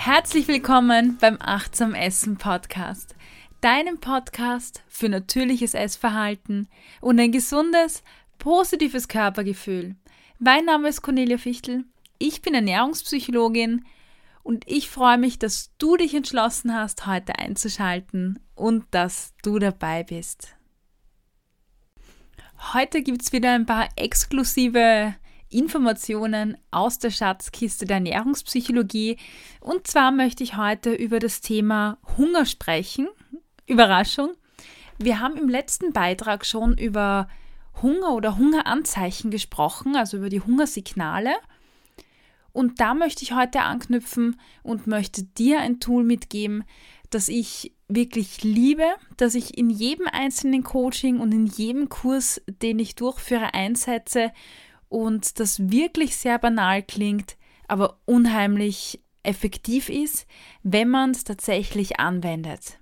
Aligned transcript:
Herzlich 0.00 0.46
willkommen 0.46 1.18
beim 1.20 1.38
Achtsam 1.40 1.92
Essen 1.92 2.36
Podcast, 2.36 3.16
deinem 3.60 3.98
Podcast 3.98 4.84
für 4.86 5.08
natürliches 5.08 5.74
Essverhalten 5.74 6.68
und 7.00 7.18
ein 7.18 7.32
gesundes, 7.32 8.04
positives 8.38 9.08
Körpergefühl. 9.08 9.96
Mein 10.38 10.66
Name 10.66 10.88
ist 10.88 11.02
Cornelia 11.02 11.36
Fichtel, 11.36 11.84
ich 12.18 12.42
bin 12.42 12.54
Ernährungspsychologin 12.54 13.84
und 14.44 14.62
ich 14.68 14.88
freue 14.88 15.18
mich, 15.18 15.40
dass 15.40 15.76
du 15.78 15.96
dich 15.96 16.14
entschlossen 16.14 16.72
hast, 16.72 17.06
heute 17.06 17.36
einzuschalten 17.36 18.38
und 18.54 18.84
dass 18.92 19.34
du 19.42 19.58
dabei 19.58 20.04
bist. 20.04 20.54
Heute 22.72 23.02
gibt 23.02 23.22
es 23.22 23.32
wieder 23.32 23.52
ein 23.52 23.66
paar 23.66 23.88
exklusive 23.96 25.16
Informationen 25.50 26.56
aus 26.70 26.98
der 26.98 27.10
Schatzkiste 27.10 27.86
der 27.86 27.96
Ernährungspsychologie. 27.96 29.16
Und 29.60 29.86
zwar 29.86 30.10
möchte 30.10 30.44
ich 30.44 30.56
heute 30.56 30.92
über 30.92 31.18
das 31.18 31.40
Thema 31.40 31.98
Hunger 32.16 32.46
sprechen. 32.46 33.08
Überraschung. 33.66 34.30
Wir 34.98 35.20
haben 35.20 35.36
im 35.36 35.48
letzten 35.48 35.92
Beitrag 35.92 36.44
schon 36.44 36.76
über 36.76 37.28
Hunger 37.82 38.14
oder 38.14 38.36
Hungeranzeichen 38.36 39.30
gesprochen, 39.30 39.96
also 39.96 40.16
über 40.16 40.28
die 40.28 40.40
Hungersignale. 40.40 41.34
Und 42.52 42.80
da 42.80 42.94
möchte 42.94 43.22
ich 43.22 43.32
heute 43.32 43.60
anknüpfen 43.60 44.40
und 44.62 44.86
möchte 44.86 45.22
dir 45.22 45.60
ein 45.60 45.80
Tool 45.80 46.02
mitgeben, 46.02 46.64
das 47.10 47.28
ich 47.28 47.74
wirklich 47.88 48.42
liebe, 48.42 48.84
das 49.16 49.34
ich 49.34 49.56
in 49.56 49.70
jedem 49.70 50.06
einzelnen 50.08 50.62
Coaching 50.62 51.20
und 51.20 51.32
in 51.32 51.46
jedem 51.46 51.88
Kurs, 51.88 52.42
den 52.46 52.78
ich 52.78 52.96
durchführe, 52.96 53.54
einsetze 53.54 54.32
und 54.88 55.38
das 55.40 55.70
wirklich 55.70 56.16
sehr 56.16 56.38
banal 56.38 56.82
klingt, 56.82 57.36
aber 57.66 58.00
unheimlich 58.06 59.00
effektiv 59.22 59.88
ist, 59.88 60.26
wenn 60.62 60.88
man 60.88 61.10
es 61.10 61.24
tatsächlich 61.24 62.00
anwendet. 62.00 62.78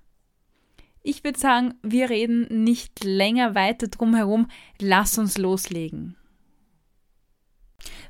Ich 1.03 1.23
würde 1.23 1.39
sagen, 1.39 1.75
wir 1.83 2.09
reden 2.09 2.63
nicht 2.63 3.03
länger 3.03 3.55
weiter 3.55 3.87
drum 3.87 4.13
herum, 4.15 4.47
lass 4.79 5.17
uns 5.17 5.37
loslegen. 5.37 6.17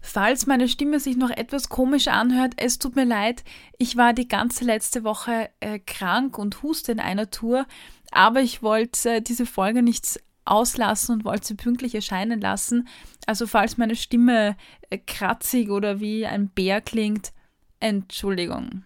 Falls 0.02 0.48
meine 0.48 0.68
Stimme 0.68 1.00
sich 1.00 1.18
noch 1.18 1.30
etwas 1.30 1.70
komisch 1.70 2.08
anhört, 2.08 2.54
es 2.58 2.80
tut 2.80 2.96
mir 2.96 3.06
leid, 3.06 3.44
ich 3.78 3.98
war 3.98 4.14
die 4.14 4.28
ganze 4.28 4.64
letzte 4.64 5.04
Woche 5.04 5.50
äh, 5.60 5.80
krank 5.80 6.38
und 6.38 6.64
huste 6.64 6.92
in 6.92 7.00
einer 7.00 7.30
Tour, 7.30 7.68
aber 8.12 8.42
ich 8.42 8.64
wollte 8.64 9.16
äh, 9.16 9.22
diese 9.22 9.46
Folge 9.46 9.84
nicht 9.84 10.20
auslassen 10.48 11.16
und 11.16 11.26
wollte 11.26 11.48
sie 11.48 11.56
pünktlich 11.56 11.96
erscheinen 11.96 12.42
lassen. 12.42 12.88
Also 13.26 13.48
falls 13.48 13.78
meine 13.78 13.96
Stimme 13.96 14.56
äh, 14.90 14.98
kratzig 14.98 15.70
oder 15.70 16.00
wie 16.00 16.26
ein 16.26 16.50
Bär 16.50 16.82
klingt, 16.82 17.34
Entschuldigung. 17.80 18.84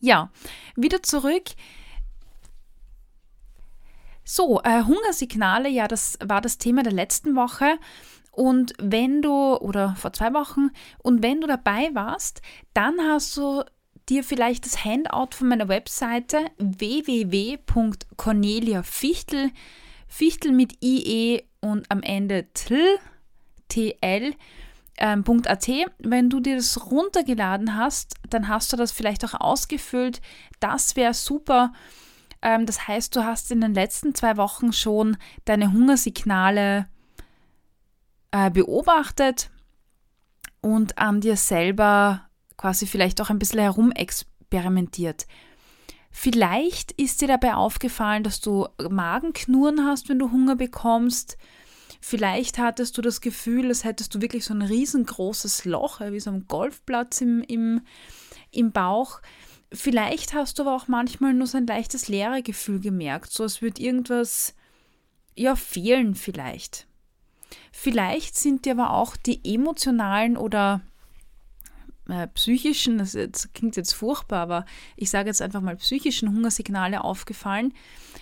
Ja, 0.00 0.30
wieder 0.74 1.02
zurück. 1.02 1.44
So, 4.24 4.60
äh, 4.62 4.82
Hungersignale, 4.82 5.68
ja, 5.68 5.86
das 5.88 6.18
war 6.24 6.40
das 6.40 6.56
Thema 6.58 6.82
der 6.82 6.92
letzten 6.92 7.36
Woche. 7.36 7.78
Und 8.32 8.72
wenn 8.78 9.22
du, 9.22 9.56
oder 9.56 9.94
vor 9.96 10.12
zwei 10.12 10.34
Wochen, 10.34 10.70
und 11.02 11.22
wenn 11.22 11.40
du 11.40 11.46
dabei 11.46 11.90
warst, 11.94 12.42
dann 12.74 13.00
hast 13.00 13.34
du 13.36 13.62
dir 14.08 14.24
vielleicht 14.24 14.66
das 14.66 14.84
Handout 14.84 15.28
von 15.30 15.48
meiner 15.48 15.68
Webseite 15.68 16.44
www.corneliafichtel.com 16.58 19.52
Fichtel 20.08 20.52
mit 20.52 20.82
IE 20.82 21.42
und 21.60 21.90
am 21.90 22.02
Ende 22.02 22.46
tl, 22.54 22.98
tl, 23.68 24.34
.at. 24.98 25.68
Wenn 25.98 26.30
du 26.30 26.40
dir 26.40 26.56
das 26.56 26.90
runtergeladen 26.90 27.76
hast, 27.76 28.14
dann 28.30 28.48
hast 28.48 28.72
du 28.72 28.76
das 28.76 28.92
vielleicht 28.92 29.24
auch 29.24 29.34
ausgefüllt. 29.34 30.20
Das 30.60 30.96
wäre 30.96 31.14
super. 31.14 31.72
Ähm, 32.42 32.66
das 32.66 32.88
heißt, 32.88 33.14
du 33.14 33.24
hast 33.24 33.50
in 33.50 33.60
den 33.60 33.74
letzten 33.74 34.14
zwei 34.14 34.36
Wochen 34.36 34.72
schon 34.72 35.16
deine 35.44 35.72
Hungersignale 35.72 36.86
äh, 38.30 38.50
beobachtet 38.50 39.50
und 40.60 40.98
an 40.98 41.20
dir 41.20 41.36
selber 41.36 42.22
quasi 42.56 42.86
vielleicht 42.86 43.20
auch 43.20 43.30
ein 43.30 43.38
bisschen 43.38 43.60
herumexperimentiert. 43.60 45.26
Vielleicht 46.18 46.92
ist 46.92 47.20
dir 47.20 47.28
dabei 47.28 47.56
aufgefallen, 47.56 48.22
dass 48.22 48.40
du 48.40 48.66
Magenknurren 48.88 49.84
hast, 49.84 50.08
wenn 50.08 50.18
du 50.18 50.32
Hunger 50.32 50.56
bekommst. 50.56 51.36
Vielleicht 52.00 52.56
hattest 52.56 52.96
du 52.96 53.02
das 53.02 53.20
Gefühl, 53.20 53.66
als 53.66 53.84
hättest 53.84 54.14
du 54.14 54.22
wirklich 54.22 54.46
so 54.46 54.54
ein 54.54 54.62
riesengroßes 54.62 55.66
Loch, 55.66 56.00
wie 56.00 56.18
so 56.18 56.30
ein 56.30 56.46
Golfplatz 56.48 57.20
im, 57.20 57.42
im, 57.42 57.82
im 58.50 58.72
Bauch. 58.72 59.20
Vielleicht 59.70 60.32
hast 60.32 60.58
du 60.58 60.62
aber 60.62 60.74
auch 60.74 60.88
manchmal 60.88 61.34
nur 61.34 61.46
so 61.46 61.58
ein 61.58 61.66
leichtes 61.66 62.08
leere 62.08 62.42
Gefühl 62.42 62.80
gemerkt, 62.80 63.30
so 63.30 63.42
als 63.42 63.60
würde 63.60 63.82
irgendwas 63.82 64.54
ja 65.34 65.54
fehlen 65.54 66.14
vielleicht. 66.14 66.86
Vielleicht 67.72 68.38
sind 68.38 68.64
dir 68.64 68.72
aber 68.72 68.92
auch 68.92 69.18
die 69.18 69.54
emotionalen 69.54 70.38
oder 70.38 70.80
äh, 72.08 72.26
psychischen, 72.28 72.98
das, 72.98 73.12
das 73.12 73.52
klingt 73.52 73.76
jetzt 73.76 73.92
furchtbar, 73.92 74.40
aber 74.40 74.66
ich 74.96 75.10
sage 75.10 75.28
jetzt 75.28 75.42
einfach 75.42 75.60
mal 75.60 75.76
psychischen 75.76 76.28
Hungersignale 76.30 77.02
aufgefallen. 77.02 77.72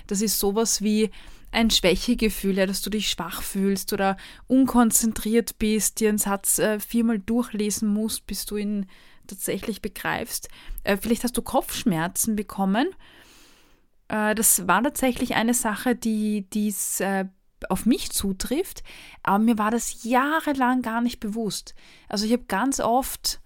Das 0.06 0.20
ist 0.20 0.38
sowas 0.38 0.82
wie 0.82 1.10
ein 1.54 1.70
Schwächegefühl, 1.70 2.58
ja, 2.58 2.66
dass 2.66 2.82
du 2.82 2.90
dich 2.90 3.08
schwach 3.08 3.42
fühlst 3.42 3.92
oder 3.92 4.16
unkonzentriert 4.46 5.58
bist, 5.58 6.00
dir 6.00 6.08
einen 6.08 6.18
Satz 6.18 6.58
äh, 6.58 6.80
viermal 6.80 7.18
durchlesen 7.18 7.88
musst, 7.88 8.26
bis 8.26 8.44
du 8.44 8.56
ihn 8.56 8.86
tatsächlich 9.26 9.80
begreifst. 9.80 10.48
Äh, 10.82 10.96
vielleicht 10.96 11.24
hast 11.24 11.36
du 11.36 11.42
Kopfschmerzen 11.42 12.36
bekommen. 12.36 12.88
Äh, 14.08 14.34
das 14.34 14.66
war 14.66 14.82
tatsächlich 14.82 15.36
eine 15.36 15.54
Sache, 15.54 15.94
die 15.94 16.48
dies 16.50 17.00
äh, 17.00 17.26
auf 17.68 17.86
mich 17.86 18.10
zutrifft, 18.10 18.82
aber 19.22 19.38
mir 19.38 19.56
war 19.56 19.70
das 19.70 20.04
jahrelang 20.04 20.82
gar 20.82 21.00
nicht 21.00 21.20
bewusst. 21.20 21.74
Also 22.08 22.26
ich 22.26 22.32
habe 22.32 22.44
ganz 22.44 22.80
oft 22.80 23.40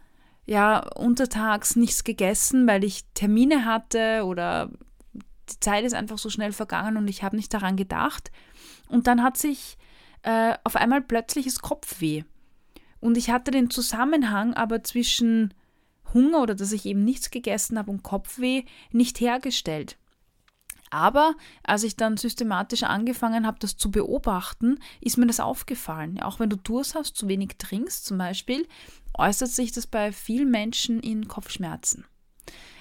ja 0.49 0.79
untertags 0.95 1.77
nichts 1.77 2.05
gegessen, 2.05 2.67
weil 2.67 2.83
ich 2.83 3.05
Termine 3.13 3.67
hatte 3.67 4.25
oder 4.25 4.71
die 5.13 5.61
Zeit 5.61 5.85
ist 5.85 5.95
einfach 5.95 6.19
so 6.19 6.31
schnell 6.31 6.53
vergangen 6.53 6.97
und 6.97 7.07
ich 7.09 7.23
habe 7.23 7.37
nicht 7.37 7.53
daran 7.53 7.77
gedacht. 7.77 8.31
Und 8.89 9.07
dann 9.07 9.23
hat 9.23 9.37
sich 9.37 9.77
äh, 10.23 10.55
auf 10.65 10.77
einmal 10.77 11.03
plötzliches 11.03 11.61
Kopfweh. 11.61 12.25
Und 13.01 13.19
ich 13.19 13.31
hatte 13.31 13.51
den 13.51 13.71
Zusammenhang 13.71 14.55
aber 14.55 14.83
zwischen 14.83 15.55
Hunger 16.15 16.43
oder 16.43 16.55
dass 16.55 16.73
ich 16.73 16.87
eben 16.87 17.05
nichts 17.05 17.31
gegessen 17.31 17.79
habe 17.79 17.91
und 17.91 18.03
Kopfweh 18.03 18.65
nicht 18.91 19.21
hergestellt. 19.21 19.99
Aber 20.91 21.35
als 21.63 21.83
ich 21.83 21.97
dann 21.97 22.17
systematisch 22.17 22.83
angefangen 22.83 23.47
habe, 23.47 23.59
das 23.61 23.77
zu 23.77 23.91
beobachten, 23.91 24.79
ist 25.01 25.19
mir 25.19 25.27
das 25.27 25.41
aufgefallen. 25.41 26.21
Auch 26.21 26.41
wenn 26.41 26.51
du 26.51 26.57
Durst 26.57 26.95
hast, 26.95 27.17
zu 27.17 27.29
wenig 27.29 27.57
trinkst 27.59 28.07
zum 28.07 28.19
Beispiel, 28.19 28.67
äußert 29.15 29.51
sich 29.51 29.73
das 29.73 29.87
bei 29.87 30.13
vielen 30.13 30.51
Menschen 30.51 31.01
in 31.01 31.29
Kopfschmerzen. 31.29 32.05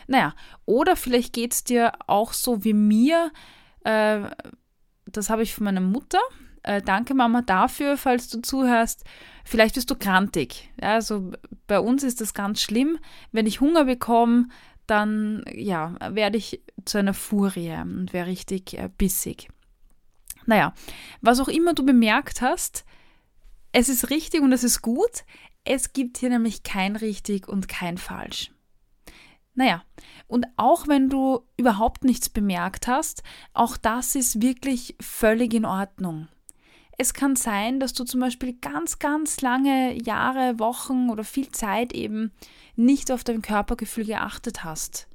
Naja, 0.07 0.33
oder 0.65 0.95
vielleicht 0.95 1.33
geht 1.33 1.53
es 1.53 1.63
dir 1.63 1.93
auch 2.07 2.33
so 2.33 2.63
wie 2.63 2.73
mir, 2.73 3.31
äh, 3.83 4.21
das 5.05 5.29
habe 5.29 5.43
ich 5.43 5.53
von 5.53 5.65
meiner 5.65 5.81
Mutter. 5.81 6.19
Äh, 6.63 6.81
danke 6.81 7.13
Mama 7.13 7.41
dafür, 7.41 7.97
falls 7.97 8.29
du 8.29 8.41
zuhörst. 8.41 9.03
Vielleicht 9.43 9.75
bist 9.75 9.89
du 9.89 9.95
krantig. 9.95 10.69
Also 10.81 11.31
bei 11.67 11.79
uns 11.79 12.03
ist 12.03 12.21
das 12.21 12.33
ganz 12.33 12.61
schlimm. 12.61 12.99
Wenn 13.31 13.45
ich 13.45 13.61
Hunger 13.61 13.85
bekomme, 13.85 14.47
dann 14.87 15.43
ja, 15.53 15.95
werde 16.13 16.37
ich 16.37 16.61
zu 16.85 16.97
einer 16.97 17.13
Furie 17.13 17.73
und 17.73 18.13
wäre 18.13 18.27
richtig 18.27 18.73
äh, 18.73 18.89
bissig. 18.97 19.49
Naja, 20.45 20.73
was 21.21 21.39
auch 21.39 21.49
immer 21.49 21.73
du 21.73 21.85
bemerkt 21.85 22.41
hast, 22.41 22.85
es 23.71 23.89
ist 23.89 24.09
richtig 24.09 24.41
und 24.41 24.53
es 24.53 24.63
ist 24.63 24.81
gut. 24.81 25.25
Es 25.63 25.91
gibt 25.91 26.17
hier 26.17 26.29
nämlich 26.29 26.63
kein 26.63 26.95
richtig 26.95 27.47
und 27.47 27.67
kein 27.67 27.97
falsch. 27.97 28.51
Naja, 29.53 29.83
und 30.27 30.45
auch 30.55 30.87
wenn 30.87 31.09
du 31.09 31.41
überhaupt 31.57 32.03
nichts 32.03 32.29
bemerkt 32.29 32.87
hast, 32.87 33.23
auch 33.53 33.75
das 33.75 34.15
ist 34.15 34.41
wirklich 34.41 34.95
völlig 35.01 35.53
in 35.53 35.65
Ordnung. 35.65 36.27
Es 36.97 37.13
kann 37.13 37.35
sein, 37.35 37.79
dass 37.79 37.93
du 37.93 38.03
zum 38.03 38.19
Beispiel 38.19 38.53
ganz, 38.53 38.99
ganz 38.99 39.41
lange 39.41 39.93
Jahre, 40.01 40.59
Wochen 40.59 41.09
oder 41.09 41.23
viel 41.23 41.49
Zeit 41.49 41.93
eben 41.93 42.31
nicht 42.77 43.11
auf 43.11 43.23
dein 43.23 43.41
Körpergefühl 43.41 44.05
geachtet 44.05 44.63
hast. 44.63 45.07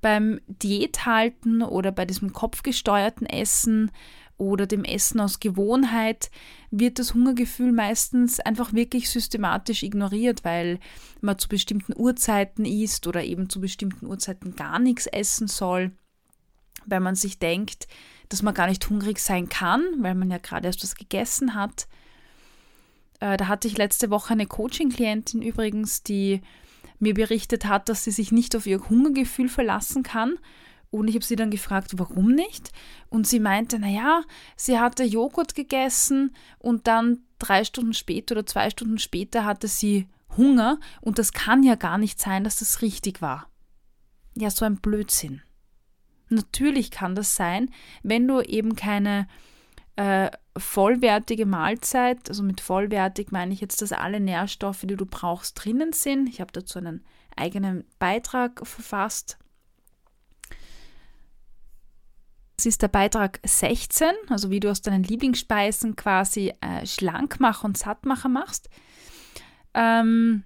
Beim 0.00 0.40
Diäthalten 0.46 1.62
oder 1.62 1.92
bei 1.92 2.04
diesem 2.04 2.32
kopfgesteuerten 2.32 3.26
Essen 3.26 3.90
oder 4.36 4.66
dem 4.66 4.84
Essen 4.84 5.20
aus 5.20 5.40
Gewohnheit 5.40 6.30
wird 6.70 6.98
das 6.98 7.14
Hungergefühl 7.14 7.72
meistens 7.72 8.40
einfach 8.40 8.72
wirklich 8.72 9.08
systematisch 9.08 9.82
ignoriert, 9.82 10.44
weil 10.44 10.80
man 11.20 11.38
zu 11.38 11.48
bestimmten 11.48 11.94
Uhrzeiten 11.96 12.64
isst 12.64 13.06
oder 13.06 13.22
eben 13.22 13.48
zu 13.48 13.60
bestimmten 13.60 14.06
Uhrzeiten 14.06 14.56
gar 14.56 14.78
nichts 14.78 15.06
essen 15.06 15.46
soll, 15.46 15.92
weil 16.84 17.00
man 17.00 17.14
sich 17.14 17.38
denkt, 17.38 17.86
dass 18.28 18.42
man 18.42 18.54
gar 18.54 18.66
nicht 18.66 18.88
hungrig 18.90 19.20
sein 19.20 19.48
kann, 19.48 19.82
weil 19.98 20.14
man 20.14 20.30
ja 20.30 20.38
gerade 20.38 20.66
erst 20.66 20.82
was 20.82 20.96
gegessen 20.96 21.54
hat. 21.54 21.86
Äh, 23.20 23.36
da 23.36 23.46
hatte 23.46 23.68
ich 23.68 23.78
letzte 23.78 24.10
Woche 24.10 24.32
eine 24.32 24.46
Coaching-Klientin 24.46 25.42
übrigens, 25.42 26.02
die 26.02 26.40
mir 26.98 27.14
berichtet 27.14 27.66
hat, 27.66 27.88
dass 27.88 28.04
sie 28.04 28.10
sich 28.10 28.32
nicht 28.32 28.56
auf 28.56 28.66
ihr 28.66 28.88
Hungergefühl 28.88 29.48
verlassen 29.48 30.02
kann. 30.02 30.38
Und 30.90 31.08
ich 31.08 31.16
habe 31.16 31.24
sie 31.24 31.36
dann 31.36 31.50
gefragt, 31.50 31.92
warum 31.96 32.28
nicht? 32.28 32.70
Und 33.08 33.26
sie 33.26 33.40
meinte, 33.40 33.78
naja, 33.80 34.22
sie 34.56 34.78
hatte 34.78 35.02
Joghurt 35.02 35.54
gegessen 35.54 36.34
und 36.58 36.86
dann 36.86 37.24
drei 37.38 37.64
Stunden 37.64 37.94
später 37.94 38.36
oder 38.36 38.46
zwei 38.46 38.70
Stunden 38.70 38.98
später 38.98 39.44
hatte 39.44 39.66
sie 39.66 40.08
Hunger 40.36 40.78
und 41.00 41.18
das 41.18 41.32
kann 41.32 41.62
ja 41.62 41.74
gar 41.74 41.98
nicht 41.98 42.20
sein, 42.20 42.44
dass 42.44 42.56
das 42.56 42.82
richtig 42.82 43.20
war. 43.22 43.48
Ja, 44.36 44.50
so 44.50 44.64
ein 44.64 44.76
Blödsinn. 44.76 45.42
Natürlich 46.28 46.90
kann 46.90 47.14
das 47.14 47.36
sein, 47.36 47.70
wenn 48.02 48.26
du 48.26 48.40
eben 48.40 48.76
keine 48.76 49.28
äh, 49.96 50.30
vollwertige 50.56 51.46
Mahlzeit, 51.46 52.28
also 52.28 52.42
mit 52.42 52.60
vollwertig 52.60 53.32
meine 53.32 53.52
ich 53.52 53.60
jetzt, 53.60 53.82
dass 53.82 53.92
alle 53.92 54.20
Nährstoffe, 54.20 54.82
die 54.82 54.96
du 54.96 55.06
brauchst, 55.06 55.64
drinnen 55.64 55.92
sind. 55.92 56.28
Ich 56.28 56.40
habe 56.40 56.52
dazu 56.52 56.78
einen 56.78 57.04
eigenen 57.36 57.84
Beitrag 57.98 58.66
verfasst. 58.66 59.38
Das 62.56 62.66
ist 62.66 62.82
der 62.82 62.88
Beitrag 62.88 63.40
16, 63.44 64.12
also 64.28 64.50
wie 64.50 64.60
du 64.60 64.70
aus 64.70 64.80
deinen 64.80 65.02
Lieblingsspeisen 65.02 65.96
quasi 65.96 66.52
äh, 66.60 66.86
Schlankmacher 66.86 67.64
und 67.64 67.76
Sattmacher 67.76 68.28
machst. 68.28 68.70
Ähm, 69.74 70.44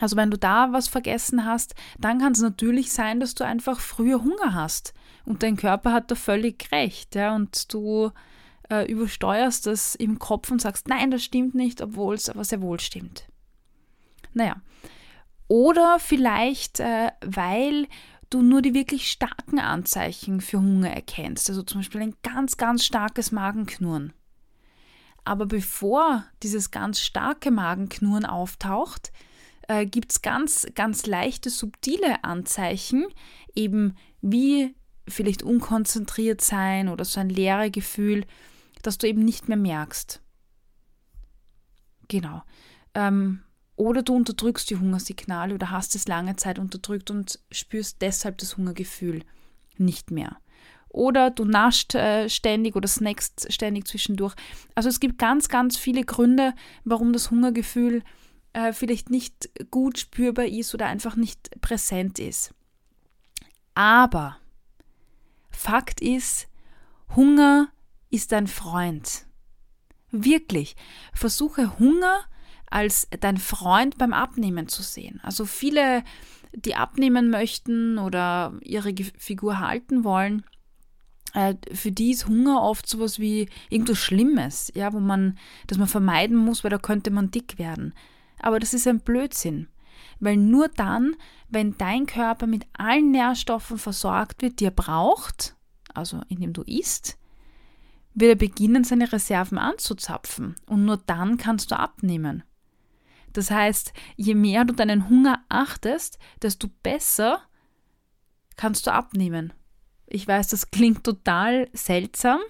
also 0.00 0.16
wenn 0.16 0.32
du 0.32 0.38
da 0.38 0.72
was 0.72 0.88
vergessen 0.88 1.44
hast, 1.44 1.76
dann 1.98 2.18
kann 2.18 2.32
es 2.32 2.40
natürlich 2.40 2.92
sein, 2.92 3.20
dass 3.20 3.36
du 3.36 3.44
einfach 3.44 3.78
früher 3.78 4.24
Hunger 4.24 4.54
hast 4.54 4.94
und 5.24 5.44
dein 5.44 5.56
Körper 5.56 5.92
hat 5.92 6.10
da 6.10 6.16
völlig 6.16 6.72
recht, 6.72 7.14
ja, 7.14 7.36
und 7.36 7.72
du 7.72 8.10
äh, 8.72 8.90
übersteuerst 8.90 9.66
das 9.66 9.94
im 9.94 10.18
Kopf 10.18 10.50
und 10.50 10.62
sagst, 10.62 10.88
nein, 10.88 11.10
das 11.10 11.22
stimmt 11.22 11.54
nicht, 11.54 11.82
obwohl 11.82 12.14
es 12.14 12.30
aber 12.30 12.42
sehr 12.42 12.62
wohl 12.62 12.80
stimmt. 12.80 13.28
Naja. 14.32 14.56
Oder 15.46 15.98
vielleicht, 15.98 16.80
äh, 16.80 17.10
weil 17.22 17.86
du 18.30 18.40
nur 18.40 18.62
die 18.62 18.72
wirklich 18.72 19.10
starken 19.10 19.58
Anzeichen 19.58 20.40
für 20.40 20.58
Hunger 20.58 20.90
erkennst, 20.90 21.50
also 21.50 21.62
zum 21.62 21.80
Beispiel 21.80 22.00
ein 22.00 22.14
ganz, 22.22 22.56
ganz 22.56 22.84
starkes 22.84 23.30
Magenknurren. 23.30 24.14
Aber 25.24 25.44
bevor 25.44 26.24
dieses 26.42 26.70
ganz 26.70 27.00
starke 27.00 27.50
Magenknurren 27.50 28.24
auftaucht, 28.24 29.12
äh, 29.68 29.84
gibt 29.84 30.12
es 30.12 30.22
ganz, 30.22 30.66
ganz 30.74 31.04
leichte, 31.04 31.50
subtile 31.50 32.24
Anzeichen, 32.24 33.06
eben 33.54 33.96
wie 34.22 34.74
vielleicht 35.06 35.42
unkonzentriert 35.42 36.40
sein 36.40 36.88
oder 36.88 37.04
so 37.04 37.20
ein 37.20 37.28
leere 37.28 37.70
Gefühl, 37.70 38.24
das 38.82 38.98
du 38.98 39.06
eben 39.06 39.24
nicht 39.24 39.48
mehr 39.48 39.56
merkst. 39.56 40.20
Genau. 42.08 42.42
Ähm, 42.94 43.42
oder 43.76 44.02
du 44.02 44.14
unterdrückst 44.14 44.68
die 44.70 44.76
Hungersignale 44.76 45.54
oder 45.54 45.70
hast 45.70 45.94
es 45.94 46.06
lange 46.06 46.36
Zeit 46.36 46.58
unterdrückt 46.58 47.10
und 47.10 47.40
spürst 47.50 48.02
deshalb 48.02 48.38
das 48.38 48.56
Hungergefühl 48.56 49.24
nicht 49.78 50.10
mehr. 50.10 50.36
Oder 50.88 51.30
du 51.30 51.46
nascht 51.46 51.94
äh, 51.94 52.28
ständig 52.28 52.76
oder 52.76 52.86
snackst 52.86 53.50
ständig 53.50 53.88
zwischendurch. 53.88 54.34
Also 54.74 54.90
es 54.90 55.00
gibt 55.00 55.18
ganz, 55.18 55.48
ganz 55.48 55.78
viele 55.78 56.04
Gründe, 56.04 56.54
warum 56.84 57.14
das 57.14 57.30
Hungergefühl 57.30 58.02
äh, 58.52 58.74
vielleicht 58.74 59.08
nicht 59.08 59.50
gut 59.70 59.98
spürbar 59.98 60.46
ist 60.46 60.74
oder 60.74 60.86
einfach 60.86 61.16
nicht 61.16 61.60
präsent 61.62 62.18
ist. 62.18 62.54
Aber 63.74 64.36
Fakt 65.50 66.02
ist, 66.02 66.48
Hunger 67.16 67.72
ist 68.12 68.30
dein 68.30 68.46
Freund. 68.46 69.26
Wirklich. 70.12 70.76
Versuche 71.12 71.78
Hunger 71.78 72.20
als 72.70 73.08
dein 73.20 73.38
Freund 73.38 73.98
beim 73.98 74.12
Abnehmen 74.12 74.68
zu 74.68 74.82
sehen. 74.82 75.20
Also 75.22 75.44
viele, 75.46 76.04
die 76.54 76.74
abnehmen 76.74 77.30
möchten 77.30 77.98
oder 77.98 78.54
ihre 78.62 78.94
Figur 79.16 79.58
halten 79.58 80.04
wollen, 80.04 80.44
äh, 81.32 81.54
für 81.72 81.90
die 81.90 82.10
ist 82.10 82.28
Hunger 82.28 82.62
oft 82.62 82.86
sowas 82.86 83.18
wie 83.18 83.48
irgendwas 83.70 83.98
Schlimmes, 83.98 84.70
ja, 84.74 84.92
wo 84.92 85.00
man, 85.00 85.38
das 85.66 85.78
man 85.78 85.88
vermeiden 85.88 86.36
muss, 86.36 86.62
weil 86.62 86.70
da 86.70 86.78
könnte 86.78 87.10
man 87.10 87.30
dick 87.30 87.58
werden. 87.58 87.94
Aber 88.38 88.60
das 88.60 88.74
ist 88.74 88.86
ein 88.86 89.00
Blödsinn. 89.00 89.68
Weil 90.20 90.36
nur 90.36 90.68
dann, 90.68 91.16
wenn 91.48 91.78
dein 91.78 92.06
Körper 92.06 92.46
mit 92.46 92.66
allen 92.74 93.10
Nährstoffen 93.10 93.78
versorgt 93.78 94.42
wird, 94.42 94.60
die 94.60 94.66
er 94.66 94.70
braucht, 94.70 95.56
also 95.94 96.20
indem 96.28 96.52
du 96.52 96.62
isst, 96.62 97.18
wird 98.14 98.30
er 98.30 98.36
beginnen, 98.36 98.84
seine 98.84 99.12
Reserven 99.12 99.58
anzuzapfen. 99.58 100.56
Und 100.66 100.84
nur 100.84 100.98
dann 100.98 101.36
kannst 101.36 101.70
du 101.70 101.78
abnehmen. 101.78 102.42
Das 103.32 103.50
heißt, 103.50 103.92
je 104.16 104.34
mehr 104.34 104.64
du 104.64 104.74
deinen 104.74 105.08
Hunger 105.08 105.42
achtest, 105.48 106.18
desto 106.42 106.68
besser 106.82 107.40
kannst 108.56 108.86
du 108.86 108.92
abnehmen. 108.92 109.52
Ich 110.06 110.28
weiß, 110.28 110.48
das 110.48 110.70
klingt 110.70 111.04
total 111.04 111.70
seltsam, 111.72 112.40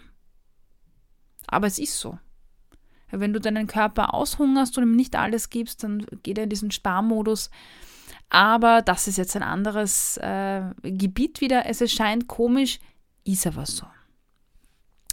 aber 1.46 1.68
es 1.68 1.78
ist 1.78 1.98
so. 1.98 2.18
Wenn 3.10 3.32
du 3.32 3.40
deinen 3.40 3.66
Körper 3.66 4.14
aushungerst 4.14 4.76
und 4.78 4.84
ihm 4.84 4.96
nicht 4.96 5.14
alles 5.16 5.50
gibst, 5.50 5.84
dann 5.84 6.04
geht 6.22 6.38
er 6.38 6.44
in 6.44 6.50
diesen 6.50 6.70
Sparmodus. 6.70 7.50
Aber 8.30 8.80
das 8.80 9.06
ist 9.06 9.18
jetzt 9.18 9.36
ein 9.36 9.42
anderes 9.42 10.16
äh, 10.16 10.62
Gebiet 10.82 11.42
wieder. 11.42 11.66
Es 11.66 11.82
erscheint 11.82 12.26
komisch, 12.26 12.80
ist 13.24 13.46
aber 13.46 13.66
so. 13.66 13.86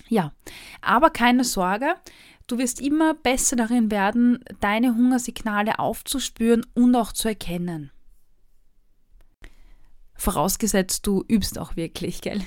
Ja, 0.10 0.34
aber 0.82 1.12
keine 1.12 1.44
Sorge, 1.44 1.94
du 2.48 2.58
wirst 2.58 2.82
immer 2.82 3.14
besser 3.14 3.56
darin 3.56 3.92
werden, 3.92 4.44
deine 4.60 4.96
Hungersignale 4.96 5.78
aufzuspüren 5.78 6.66
und 6.74 6.96
auch 6.96 7.14
zu 7.14 7.28
erkennen. 7.28 7.92
Vorausgesetzt, 10.16 11.08
du 11.08 11.24
übst 11.30 11.60
auch 11.60 11.76
wirklich, 11.76 12.22
gell? 12.22 12.42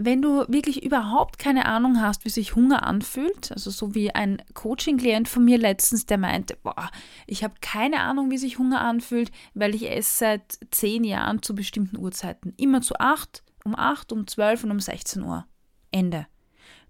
Wenn 0.00 0.20
du 0.20 0.44
wirklich 0.48 0.84
überhaupt 0.84 1.38
keine 1.38 1.66
Ahnung 1.66 2.00
hast, 2.00 2.24
wie 2.24 2.30
sich 2.30 2.54
Hunger 2.54 2.84
anfühlt, 2.84 3.50
also 3.50 3.70
so 3.70 3.94
wie 3.94 4.14
ein 4.14 4.42
Coaching-Klient 4.54 5.28
von 5.28 5.44
mir 5.44 5.58
letztens, 5.58 6.06
der 6.06 6.18
meinte, 6.18 6.56
boah, 6.62 6.90
ich 7.26 7.42
habe 7.42 7.54
keine 7.60 8.00
Ahnung, 8.00 8.30
wie 8.30 8.38
sich 8.38 8.58
Hunger 8.58 8.80
anfühlt, 8.80 9.32
weil 9.54 9.74
ich 9.74 9.90
esse 9.90 10.18
seit 10.18 10.58
zehn 10.70 11.02
Jahren 11.02 11.42
zu 11.42 11.54
bestimmten 11.54 11.98
Uhrzeiten. 11.98 12.52
Immer 12.56 12.80
zu 12.80 12.94
acht, 13.00 13.42
um 13.64 13.74
acht, 13.74 14.12
um 14.12 14.26
zwölf 14.28 14.62
und 14.62 14.70
um 14.70 14.78
16 14.78 15.22
Uhr. 15.22 15.46
Ende. 15.90 16.26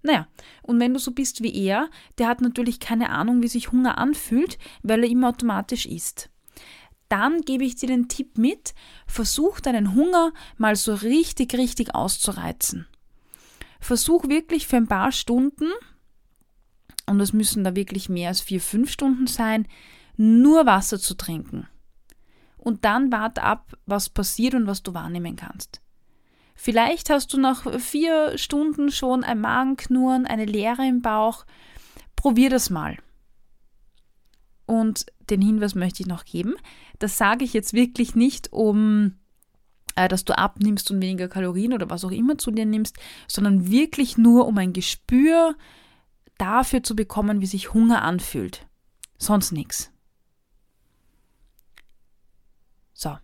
Naja, 0.01 0.27
und 0.61 0.79
wenn 0.79 0.93
du 0.93 0.99
so 0.99 1.11
bist 1.11 1.43
wie 1.43 1.53
er, 1.53 1.89
der 2.17 2.27
hat 2.27 2.41
natürlich 2.41 2.79
keine 2.79 3.09
Ahnung, 3.09 3.41
wie 3.41 3.47
sich 3.47 3.71
Hunger 3.71 3.97
anfühlt, 3.97 4.57
weil 4.81 5.03
er 5.03 5.09
immer 5.09 5.29
automatisch 5.29 5.85
isst. 5.85 6.29
Dann 7.09 7.41
gebe 7.41 7.65
ich 7.65 7.75
dir 7.75 7.87
den 7.87 8.07
Tipp 8.07 8.37
mit, 8.37 8.73
versuch 9.07 9.59
deinen 9.59 9.95
Hunger 9.95 10.31
mal 10.57 10.75
so 10.75 10.93
richtig, 10.93 11.55
richtig 11.55 11.95
auszureizen. 11.95 12.87
Versuch 13.79 14.27
wirklich 14.29 14.67
für 14.67 14.77
ein 14.77 14.87
paar 14.87 15.11
Stunden, 15.11 15.69
und 17.07 17.17
das 17.17 17.33
müssen 17.33 17.63
da 17.63 17.75
wirklich 17.75 18.07
mehr 18.07 18.29
als 18.29 18.41
vier, 18.41 18.61
fünf 18.61 18.91
Stunden 18.91 19.25
sein, 19.25 19.67
nur 20.17 20.65
Wasser 20.65 20.99
zu 20.99 21.15
trinken. 21.15 21.67
Und 22.57 22.85
dann 22.85 23.11
warte 23.11 23.41
ab, 23.41 23.73
was 23.85 24.09
passiert 24.09 24.53
und 24.53 24.67
was 24.67 24.83
du 24.83 24.93
wahrnehmen 24.93 25.35
kannst. 25.35 25.81
Vielleicht 26.61 27.09
hast 27.09 27.31
du 27.31 27.39
nach 27.39 27.79
vier 27.79 28.37
Stunden 28.37 28.91
schon 28.91 29.23
ein 29.23 29.39
Magenknurren, 29.39 30.25
eine 30.25 30.43
Leere 30.43 30.85
im 30.85 31.01
Bauch. 31.01 31.45
Probier 32.17 32.49
das 32.49 32.69
mal. 32.69 32.97
Und 34.65 35.05
den 35.29 35.41
Hinweis 35.41 35.73
möchte 35.73 36.03
ich 36.03 36.07
noch 36.07 36.25
geben. 36.25 36.55
Das 36.99 37.17
sage 37.17 37.45
ich 37.45 37.53
jetzt 37.53 37.71
wirklich 37.71 38.13
nicht, 38.13 38.51
um 38.51 39.13
äh, 39.95 40.09
dass 40.09 40.25
du 40.25 40.37
abnimmst 40.37 40.91
und 40.91 41.01
weniger 41.01 41.29
Kalorien 41.29 41.71
oder 41.71 41.89
was 41.89 42.03
auch 42.03 42.11
immer 42.11 42.37
zu 42.37 42.51
dir 42.51 42.65
nimmst, 42.65 42.97
sondern 43.29 43.71
wirklich 43.71 44.17
nur, 44.17 44.45
um 44.45 44.57
ein 44.57 44.73
Gespür 44.73 45.55
dafür 46.37 46.83
zu 46.83 46.93
bekommen, 46.93 47.39
wie 47.39 47.45
sich 47.45 47.73
Hunger 47.73 48.01
anfühlt. 48.01 48.67
Sonst 49.17 49.53
nichts. 49.53 49.93
So, 52.91 53.17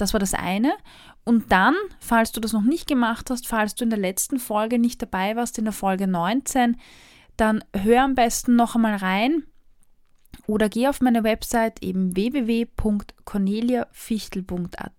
das 0.00 0.12
war 0.12 0.20
das 0.20 0.34
eine. 0.34 0.72
Und 1.24 1.50
dann, 1.52 1.74
falls 1.98 2.32
du 2.32 2.40
das 2.40 2.52
noch 2.52 2.62
nicht 2.62 2.86
gemacht 2.86 3.30
hast, 3.30 3.46
falls 3.46 3.74
du 3.74 3.84
in 3.84 3.90
der 3.90 3.98
letzten 3.98 4.38
Folge 4.38 4.78
nicht 4.78 5.02
dabei 5.02 5.36
warst, 5.36 5.58
in 5.58 5.64
der 5.64 5.72
Folge 5.72 6.06
19, 6.06 6.76
dann 7.36 7.64
hör 7.74 8.02
am 8.02 8.14
besten 8.14 8.56
noch 8.56 8.74
einmal 8.74 8.96
rein 8.96 9.44
oder 10.46 10.68
geh 10.68 10.88
auf 10.88 11.00
meine 11.00 11.24
Website 11.24 11.82
eben 11.82 12.16
www.corneliafichtel.at 12.16 14.90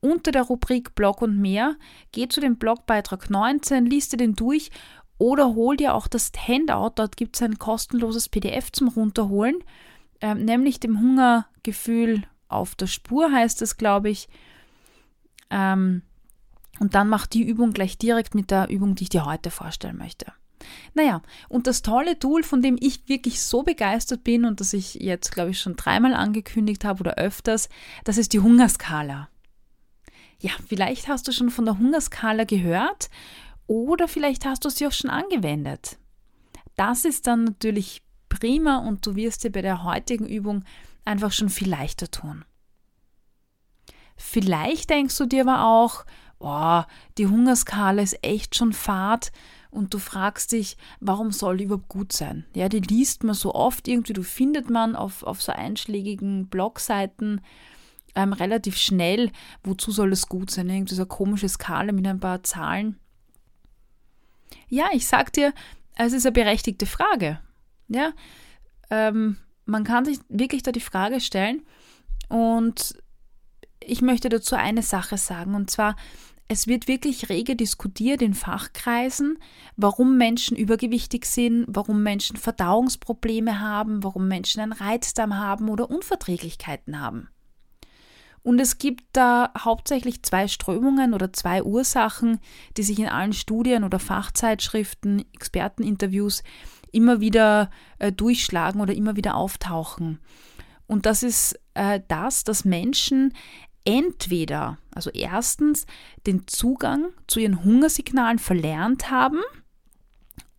unter 0.00 0.32
der 0.32 0.42
Rubrik 0.42 0.94
Blog 0.94 1.22
und 1.22 1.38
mehr. 1.38 1.76
Geh 2.12 2.28
zu 2.28 2.40
dem 2.40 2.56
Blogbeitrag 2.56 3.28
19, 3.28 3.86
liest 3.86 4.12
dir 4.12 4.16
den 4.16 4.34
durch 4.34 4.70
oder 5.18 5.54
hol 5.54 5.76
dir 5.76 5.94
auch 5.94 6.06
das 6.06 6.32
Handout. 6.46 6.92
Dort 6.94 7.16
gibt 7.16 7.36
es 7.36 7.42
ein 7.42 7.58
kostenloses 7.58 8.28
PDF 8.28 8.72
zum 8.72 8.88
Runterholen, 8.88 9.56
äh, 10.20 10.34
nämlich 10.34 10.80
dem 10.80 11.00
Hungergefühl 11.00 12.22
auf 12.50 12.74
der 12.74 12.86
Spur 12.86 13.32
heißt 13.32 13.62
es, 13.62 13.76
glaube 13.76 14.10
ich. 14.10 14.28
Ähm, 15.50 16.02
und 16.78 16.94
dann 16.94 17.08
mach 17.08 17.26
die 17.26 17.42
Übung 17.42 17.72
gleich 17.72 17.98
direkt 17.98 18.34
mit 18.34 18.50
der 18.50 18.68
Übung, 18.68 18.94
die 18.94 19.04
ich 19.04 19.10
dir 19.10 19.26
heute 19.26 19.50
vorstellen 19.50 19.98
möchte. 19.98 20.32
Naja, 20.94 21.22
und 21.48 21.66
das 21.66 21.82
tolle 21.82 22.18
Tool, 22.18 22.42
von 22.42 22.62
dem 22.62 22.76
ich 22.80 23.08
wirklich 23.08 23.42
so 23.42 23.62
begeistert 23.62 24.24
bin 24.24 24.44
und 24.44 24.60
das 24.60 24.72
ich 24.72 24.94
jetzt, 24.94 25.32
glaube 25.32 25.50
ich, 25.50 25.60
schon 25.60 25.76
dreimal 25.76 26.14
angekündigt 26.14 26.84
habe 26.84 27.00
oder 27.00 27.14
öfters, 27.14 27.68
das 28.04 28.18
ist 28.18 28.32
die 28.32 28.40
Hungerskala. 28.40 29.28
Ja, 30.40 30.52
vielleicht 30.66 31.08
hast 31.08 31.28
du 31.28 31.32
schon 31.32 31.50
von 31.50 31.66
der 31.66 31.78
Hungerskala 31.78 32.44
gehört 32.44 33.10
oder 33.66 34.08
vielleicht 34.08 34.44
hast 34.46 34.64
du 34.64 34.70
sie 34.70 34.86
auch 34.86 34.92
schon 34.92 35.10
angewendet. 35.10 35.98
Das 36.76 37.04
ist 37.04 37.26
dann 37.26 37.44
natürlich 37.44 38.02
prima 38.28 38.78
und 38.78 39.06
du 39.06 39.16
wirst 39.16 39.44
dir 39.44 39.50
bei 39.50 39.60
der 39.60 39.84
heutigen 39.84 40.26
Übung 40.26 40.64
einfach 41.10 41.32
schon 41.32 41.50
viel 41.50 41.68
leichter 41.68 42.10
tun. 42.10 42.44
Vielleicht 44.16 44.90
denkst 44.90 45.16
du 45.18 45.26
dir 45.26 45.42
aber 45.42 45.64
auch, 45.64 46.04
oh, 46.38 46.82
die 47.18 47.26
Hungerskala 47.26 48.02
ist 48.02 48.22
echt 48.22 48.54
schon 48.54 48.72
fad 48.72 49.32
und 49.70 49.94
du 49.94 49.98
fragst 49.98 50.52
dich, 50.52 50.76
warum 51.00 51.32
soll 51.32 51.58
die 51.58 51.64
überhaupt 51.64 51.88
gut 51.88 52.12
sein? 52.12 52.46
Ja, 52.54 52.68
die 52.68 52.80
liest 52.80 53.24
man 53.24 53.34
so 53.34 53.54
oft 53.54 53.88
irgendwie, 53.88 54.12
du 54.12 54.22
findet 54.22 54.70
man 54.70 54.96
auf, 54.96 55.22
auf 55.22 55.42
so 55.42 55.52
einschlägigen 55.52 56.48
Blogseiten 56.48 57.40
ähm, 58.14 58.32
relativ 58.32 58.76
schnell, 58.76 59.30
wozu 59.62 59.92
soll 59.92 60.12
es 60.12 60.28
gut 60.28 60.50
sein? 60.50 60.68
Irgendwie 60.68 60.94
so 60.94 61.02
eine 61.02 61.08
komische 61.08 61.48
Skala 61.48 61.92
mit 61.92 62.06
ein 62.06 62.20
paar 62.20 62.42
Zahlen. 62.42 62.98
Ja, 64.68 64.88
ich 64.92 65.06
sag 65.06 65.32
dir, 65.32 65.52
es 65.96 66.12
ist 66.12 66.26
eine 66.26 66.32
berechtigte 66.32 66.86
Frage. 66.86 67.40
Ja, 67.88 68.12
ähm, 68.90 69.36
man 69.70 69.84
kann 69.84 70.04
sich 70.04 70.18
wirklich 70.28 70.62
da 70.62 70.72
die 70.72 70.80
Frage 70.80 71.20
stellen 71.20 71.62
und 72.28 72.94
ich 73.80 74.02
möchte 74.02 74.28
dazu 74.28 74.56
eine 74.56 74.82
Sache 74.82 75.16
sagen 75.16 75.54
und 75.54 75.70
zwar, 75.70 75.96
es 76.48 76.66
wird 76.66 76.88
wirklich 76.88 77.28
rege 77.28 77.54
diskutiert 77.54 78.22
in 78.22 78.34
Fachkreisen, 78.34 79.38
warum 79.76 80.18
Menschen 80.18 80.56
übergewichtig 80.56 81.24
sind, 81.24 81.64
warum 81.68 82.02
Menschen 82.02 82.36
Verdauungsprobleme 82.36 83.60
haben, 83.60 84.02
warum 84.02 84.26
Menschen 84.26 84.60
einen 84.60 84.72
Reizdarm 84.72 85.38
haben 85.38 85.68
oder 85.68 85.88
Unverträglichkeiten 85.88 87.00
haben. 87.00 87.28
Und 88.42 88.58
es 88.58 88.78
gibt 88.78 89.04
da 89.12 89.52
hauptsächlich 89.56 90.24
zwei 90.24 90.48
Strömungen 90.48 91.14
oder 91.14 91.32
zwei 91.32 91.62
Ursachen, 91.62 92.40
die 92.76 92.82
sich 92.82 92.98
in 92.98 93.06
allen 93.06 93.34
Studien 93.34 93.84
oder 93.84 94.00
Fachzeitschriften, 94.00 95.24
Experteninterviews 95.34 96.42
immer 96.92 97.20
wieder 97.20 97.70
äh, 97.98 98.12
durchschlagen 98.12 98.80
oder 98.80 98.94
immer 98.94 99.16
wieder 99.16 99.34
auftauchen. 99.36 100.20
Und 100.86 101.06
das 101.06 101.22
ist 101.22 101.58
äh, 101.74 102.00
das, 102.08 102.44
dass 102.44 102.64
Menschen 102.64 103.32
entweder, 103.84 104.78
also 104.94 105.10
erstens, 105.10 105.86
den 106.26 106.46
Zugang 106.46 107.10
zu 107.26 107.40
ihren 107.40 107.64
Hungersignalen 107.64 108.38
verlernt 108.38 109.10
haben 109.10 109.40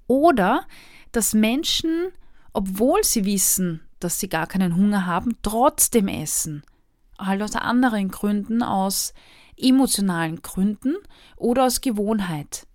oder 0.08 0.66
dass 1.12 1.34
Menschen, 1.34 2.12
obwohl 2.54 3.04
sie 3.04 3.26
wissen, 3.26 3.82
dass 4.00 4.20
sie 4.20 4.30
gar 4.30 4.48
keinen 4.48 4.76
Hunger 4.76 5.06
haben, 5.06 5.38
trotzdem 5.42 6.08
essen. 6.08 6.64
Halt 7.20 7.42
aus 7.42 7.56
anderen 7.56 8.10
Gründen, 8.10 8.64
aus 8.64 9.14
emotionalen 9.58 10.42
Gründen 10.42 10.96
oder 11.36 11.66
aus 11.66 11.82
Gewohnheit. 11.82 12.66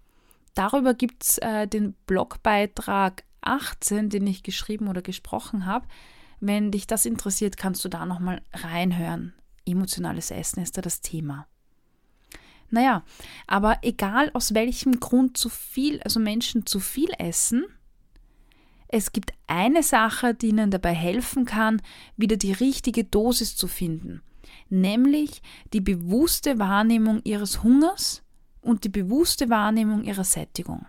Darüber 0.54 0.94
gibt 0.94 1.24
es 1.24 1.38
äh, 1.38 1.66
den 1.66 1.94
Blogbeitrag 2.06 3.24
18, 3.46 4.10
den 4.10 4.26
ich 4.26 4.42
geschrieben 4.42 4.88
oder 4.88 5.02
gesprochen 5.02 5.66
habe. 5.66 5.86
Wenn 6.40 6.70
dich 6.70 6.86
das 6.86 7.06
interessiert, 7.06 7.56
kannst 7.56 7.84
du 7.84 7.88
da 7.88 8.04
nochmal 8.06 8.42
reinhören 8.52 9.32
emotionales 9.66 10.30
Essen 10.30 10.62
ist 10.62 10.76
da 10.76 10.80
das 10.82 11.00
Thema. 11.00 11.46
Naja, 12.70 13.04
aber 13.46 13.78
egal 13.82 14.30
aus 14.32 14.54
welchem 14.54 14.98
Grund 14.98 15.36
zu 15.36 15.48
viel, 15.48 16.00
also 16.02 16.18
Menschen 16.18 16.66
zu 16.66 16.80
viel 16.80 17.10
essen, 17.18 17.64
es 18.88 19.12
gibt 19.12 19.32
eine 19.46 19.82
Sache, 19.82 20.34
die 20.34 20.48
ihnen 20.48 20.70
dabei 20.70 20.94
helfen 20.94 21.44
kann, 21.44 21.82
wieder 22.16 22.36
die 22.36 22.52
richtige 22.52 23.04
Dosis 23.04 23.56
zu 23.56 23.66
finden, 23.66 24.22
nämlich 24.68 25.42
die 25.72 25.80
bewusste 25.80 26.58
Wahrnehmung 26.58 27.20
ihres 27.24 27.62
Hungers 27.62 28.22
und 28.60 28.84
die 28.84 28.88
bewusste 28.88 29.48
Wahrnehmung 29.48 30.04
ihrer 30.04 30.24
Sättigung. 30.24 30.86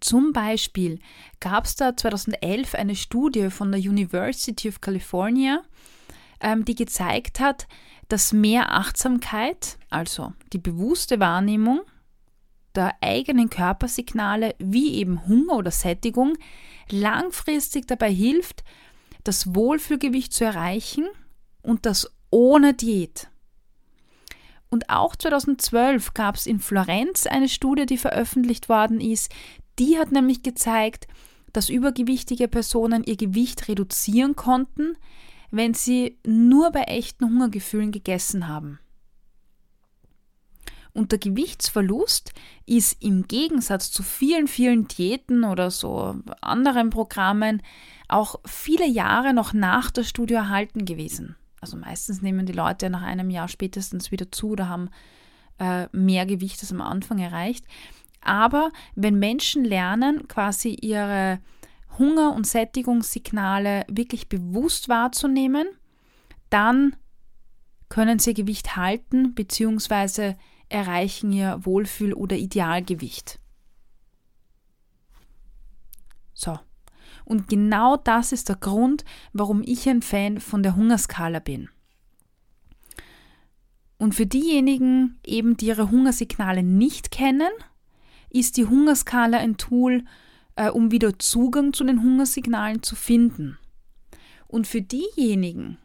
Zum 0.00 0.32
Beispiel 0.32 0.98
gab 1.40 1.66
es 1.66 1.76
da 1.76 1.96
2011 1.96 2.74
eine 2.74 2.96
Studie 2.96 3.50
von 3.50 3.70
der 3.70 3.80
University 3.80 4.68
of 4.68 4.80
California, 4.80 5.62
ähm, 6.40 6.64
die 6.64 6.74
gezeigt 6.74 7.38
hat, 7.38 7.68
dass 8.08 8.32
mehr 8.32 8.72
Achtsamkeit, 8.72 9.78
also 9.90 10.32
die 10.52 10.58
bewusste 10.58 11.20
Wahrnehmung 11.20 11.82
der 12.74 12.96
eigenen 13.00 13.50
Körpersignale 13.50 14.54
wie 14.58 14.94
eben 14.94 15.26
Hunger 15.26 15.54
oder 15.56 15.70
Sättigung 15.70 16.36
langfristig 16.90 17.86
dabei 17.86 18.12
hilft, 18.12 18.64
das 19.24 19.54
Wohlfühlgewicht 19.54 20.32
zu 20.32 20.44
erreichen 20.44 21.06
und 21.62 21.84
das 21.84 22.10
ohne 22.30 22.74
Diät. 22.74 23.28
Und 24.70 24.88
auch 24.88 25.16
2012 25.16 26.14
gab 26.14 26.36
es 26.36 26.46
in 26.46 26.60
Florenz 26.60 27.26
eine 27.26 27.48
Studie, 27.48 27.86
die 27.86 27.98
veröffentlicht 27.98 28.68
worden 28.68 29.00
ist. 29.00 29.32
Die 29.80 29.98
hat 29.98 30.12
nämlich 30.12 30.42
gezeigt, 30.42 31.08
dass 31.52 31.70
übergewichtige 31.70 32.48
Personen 32.48 33.02
ihr 33.02 33.16
Gewicht 33.16 33.66
reduzieren 33.66 34.36
konnten, 34.36 34.96
wenn 35.50 35.74
sie 35.74 36.18
nur 36.24 36.70
bei 36.70 36.82
echten 36.82 37.24
Hungergefühlen 37.24 37.90
gegessen 37.90 38.46
haben. 38.46 38.78
Und 40.92 41.12
der 41.12 41.18
Gewichtsverlust 41.18 42.34
ist 42.66 43.02
im 43.02 43.26
Gegensatz 43.26 43.90
zu 43.90 44.02
vielen, 44.02 44.48
vielen 44.48 44.86
Diäten 44.86 45.44
oder 45.44 45.70
so 45.70 46.16
anderen 46.42 46.90
Programmen 46.90 47.62
auch 48.08 48.40
viele 48.44 48.86
Jahre 48.86 49.32
noch 49.32 49.54
nach 49.54 49.90
der 49.90 50.02
Studie 50.02 50.34
erhalten 50.34 50.84
gewesen. 50.84 51.36
Also 51.60 51.76
meistens 51.76 52.22
nehmen 52.22 52.44
die 52.44 52.52
Leute 52.52 52.90
nach 52.90 53.02
einem 53.02 53.30
Jahr 53.30 53.48
spätestens 53.48 54.10
wieder 54.10 54.30
zu 54.30 54.50
oder 54.50 54.68
haben 54.68 54.90
äh, 55.58 55.86
mehr 55.92 56.26
Gewicht 56.26 56.60
als 56.60 56.72
am 56.72 56.80
Anfang 56.80 57.18
erreicht. 57.18 57.64
Aber 58.20 58.70
wenn 58.94 59.18
Menschen 59.18 59.64
lernen, 59.64 60.28
quasi 60.28 60.76
ihre 60.80 61.40
Hunger- 61.98 62.34
und 62.34 62.46
Sättigungssignale 62.46 63.84
wirklich 63.88 64.28
bewusst 64.28 64.88
wahrzunehmen, 64.88 65.66
dann 66.50 66.96
können 67.88 68.18
sie 68.18 68.34
Gewicht 68.34 68.76
halten 68.76 69.34
bzw. 69.34 70.34
erreichen 70.68 71.32
ihr 71.32 71.64
Wohlfühl- 71.64 72.14
oder 72.14 72.36
Idealgewicht. 72.36 73.38
So. 76.34 76.58
Und 77.24 77.48
genau 77.48 77.96
das 77.96 78.32
ist 78.32 78.48
der 78.48 78.56
Grund, 78.56 79.04
warum 79.32 79.62
ich 79.62 79.88
ein 79.88 80.02
Fan 80.02 80.40
von 80.40 80.62
der 80.62 80.74
Hungerskala 80.76 81.38
bin. 81.38 81.68
Und 83.98 84.14
für 84.14 84.26
diejenigen 84.26 85.20
eben, 85.24 85.56
die 85.56 85.66
ihre 85.66 85.90
Hungersignale 85.90 86.62
nicht 86.62 87.10
kennen, 87.10 87.50
ist 88.30 88.56
die 88.56 88.66
Hungerskala 88.66 89.38
ein 89.38 89.56
Tool, 89.56 90.04
äh, 90.56 90.70
um 90.70 90.90
wieder 90.90 91.18
Zugang 91.18 91.72
zu 91.72 91.84
den 91.84 92.02
Hungersignalen 92.02 92.82
zu 92.82 92.96
finden. 92.96 93.58
Und 94.46 94.66
für 94.66 94.82
diejenigen, 94.82 95.78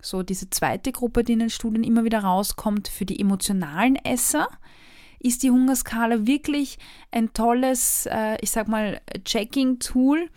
so 0.00 0.22
diese 0.22 0.50
zweite 0.50 0.92
Gruppe, 0.92 1.24
die 1.24 1.34
in 1.34 1.40
den 1.40 1.50
Studien 1.50 1.84
immer 1.84 2.04
wieder 2.04 2.20
rauskommt, 2.20 2.88
für 2.88 3.04
die 3.04 3.20
emotionalen 3.20 3.96
Esser, 3.96 4.48
ist 5.20 5.42
die 5.42 5.50
Hungerskala 5.50 6.26
wirklich 6.26 6.78
ein 7.10 7.32
tolles, 7.32 8.06
äh, 8.06 8.36
ich 8.40 8.50
sag 8.50 8.68
mal, 8.68 9.00
Checking-Tool, 9.24 10.28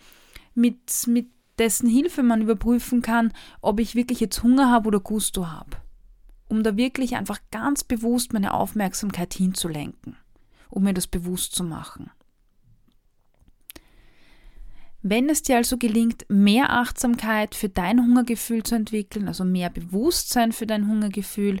mit, 0.54 1.06
mit 1.06 1.28
dessen 1.58 1.88
Hilfe 1.88 2.22
man 2.22 2.42
überprüfen 2.42 3.02
kann, 3.02 3.32
ob 3.60 3.80
ich 3.80 3.94
wirklich 3.94 4.20
jetzt 4.20 4.42
Hunger 4.42 4.70
habe 4.70 4.88
oder 4.88 5.00
Gusto 5.00 5.48
habe. 5.48 5.76
Um 6.48 6.62
da 6.62 6.76
wirklich 6.76 7.16
einfach 7.16 7.38
ganz 7.50 7.84
bewusst 7.84 8.32
meine 8.32 8.52
Aufmerksamkeit 8.52 9.32
hinzulenken, 9.34 10.16
um 10.72 10.84
mir 10.84 10.94
das 10.94 11.06
bewusst 11.06 11.54
zu 11.54 11.64
machen. 11.64 12.10
Wenn 15.02 15.28
es 15.28 15.42
dir 15.42 15.56
also 15.56 15.78
gelingt, 15.78 16.24
mehr 16.28 16.70
Achtsamkeit 16.70 17.54
für 17.54 17.68
dein 17.68 18.00
Hungergefühl 18.00 18.62
zu 18.62 18.76
entwickeln, 18.76 19.26
also 19.26 19.44
mehr 19.44 19.68
Bewusstsein 19.68 20.52
für 20.52 20.66
dein 20.66 20.86
Hungergefühl 20.88 21.60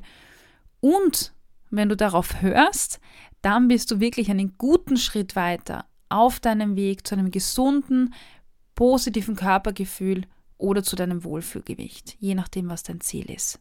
und 0.80 1.32
wenn 1.70 1.88
du 1.88 1.96
darauf 1.96 2.40
hörst, 2.40 3.00
dann 3.40 3.68
bist 3.68 3.90
du 3.90 3.98
wirklich 3.98 4.30
einen 4.30 4.56
guten 4.58 4.96
Schritt 4.96 5.34
weiter 5.34 5.86
auf 6.08 6.38
deinem 6.38 6.76
Weg 6.76 7.06
zu 7.06 7.14
einem 7.14 7.30
gesunden, 7.30 8.14
positiven 8.74 9.36
Körpergefühl 9.36 10.26
oder 10.58 10.82
zu 10.82 10.94
deinem 10.94 11.24
Wohlfühlgewicht, 11.24 12.16
je 12.20 12.34
nachdem, 12.34 12.68
was 12.68 12.82
dein 12.82 13.00
Ziel 13.00 13.30
ist. 13.30 13.58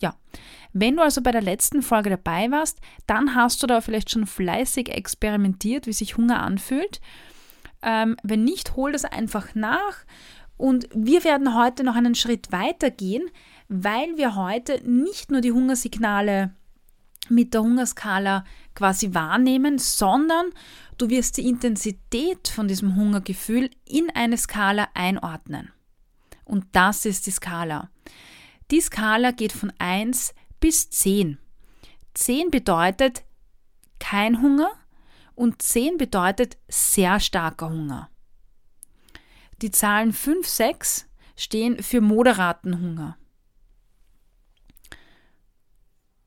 Ja, 0.00 0.14
wenn 0.72 0.96
du 0.96 1.02
also 1.02 1.22
bei 1.22 1.32
der 1.32 1.42
letzten 1.42 1.82
Folge 1.82 2.10
dabei 2.10 2.50
warst, 2.50 2.78
dann 3.06 3.34
hast 3.34 3.62
du 3.62 3.66
da 3.66 3.80
vielleicht 3.80 4.10
schon 4.10 4.26
fleißig 4.26 4.88
experimentiert, 4.88 5.86
wie 5.86 5.92
sich 5.92 6.16
Hunger 6.16 6.42
anfühlt 6.42 7.00
ähm, 7.82 8.16
wenn 8.22 8.44
nicht, 8.44 8.76
hol 8.76 8.92
das 8.92 9.04
einfach 9.04 9.54
nach. 9.54 10.04
Und 10.56 10.88
wir 10.94 11.24
werden 11.24 11.54
heute 11.54 11.84
noch 11.84 11.96
einen 11.96 12.14
Schritt 12.14 12.52
weiter 12.52 12.90
gehen, 12.90 13.30
weil 13.68 14.16
wir 14.16 14.36
heute 14.36 14.82
nicht 14.88 15.30
nur 15.30 15.40
die 15.40 15.52
Hungersignale 15.52 16.52
mit 17.28 17.54
der 17.54 17.62
Hungerskala 17.62 18.44
quasi 18.74 19.14
wahrnehmen, 19.14 19.78
sondern 19.78 20.50
Du 20.98 21.08
wirst 21.08 21.38
die 21.38 21.48
Intensität 21.48 22.48
von 22.48 22.68
diesem 22.68 22.94
Hungergefühl 22.94 23.70
in 23.86 24.10
eine 24.14 24.36
Skala 24.36 24.86
einordnen. 24.92 25.72
Und 26.44 26.66
das 26.72 27.06
ist 27.06 27.26
die 27.26 27.30
Skala. 27.30 27.88
Die 28.70 28.80
Skala 28.80 29.32
geht 29.32 29.52
von 29.52 29.72
1 29.78 30.34
bis 30.60 30.90
10. 30.90 31.38
10 32.14 32.50
bedeutet 32.50 33.24
kein 33.98 34.40
Hunger 34.40 34.70
und 35.34 35.60
10 35.60 35.96
bedeutet 35.96 36.56
sehr 36.68 37.18
starker 37.18 37.70
Hunger. 37.70 38.10
Die 39.60 39.70
Zahlen 39.70 40.12
5, 40.12 40.46
6 40.46 41.08
stehen 41.36 41.82
für 41.82 42.00
moderaten 42.00 42.80
Hunger. 42.80 43.16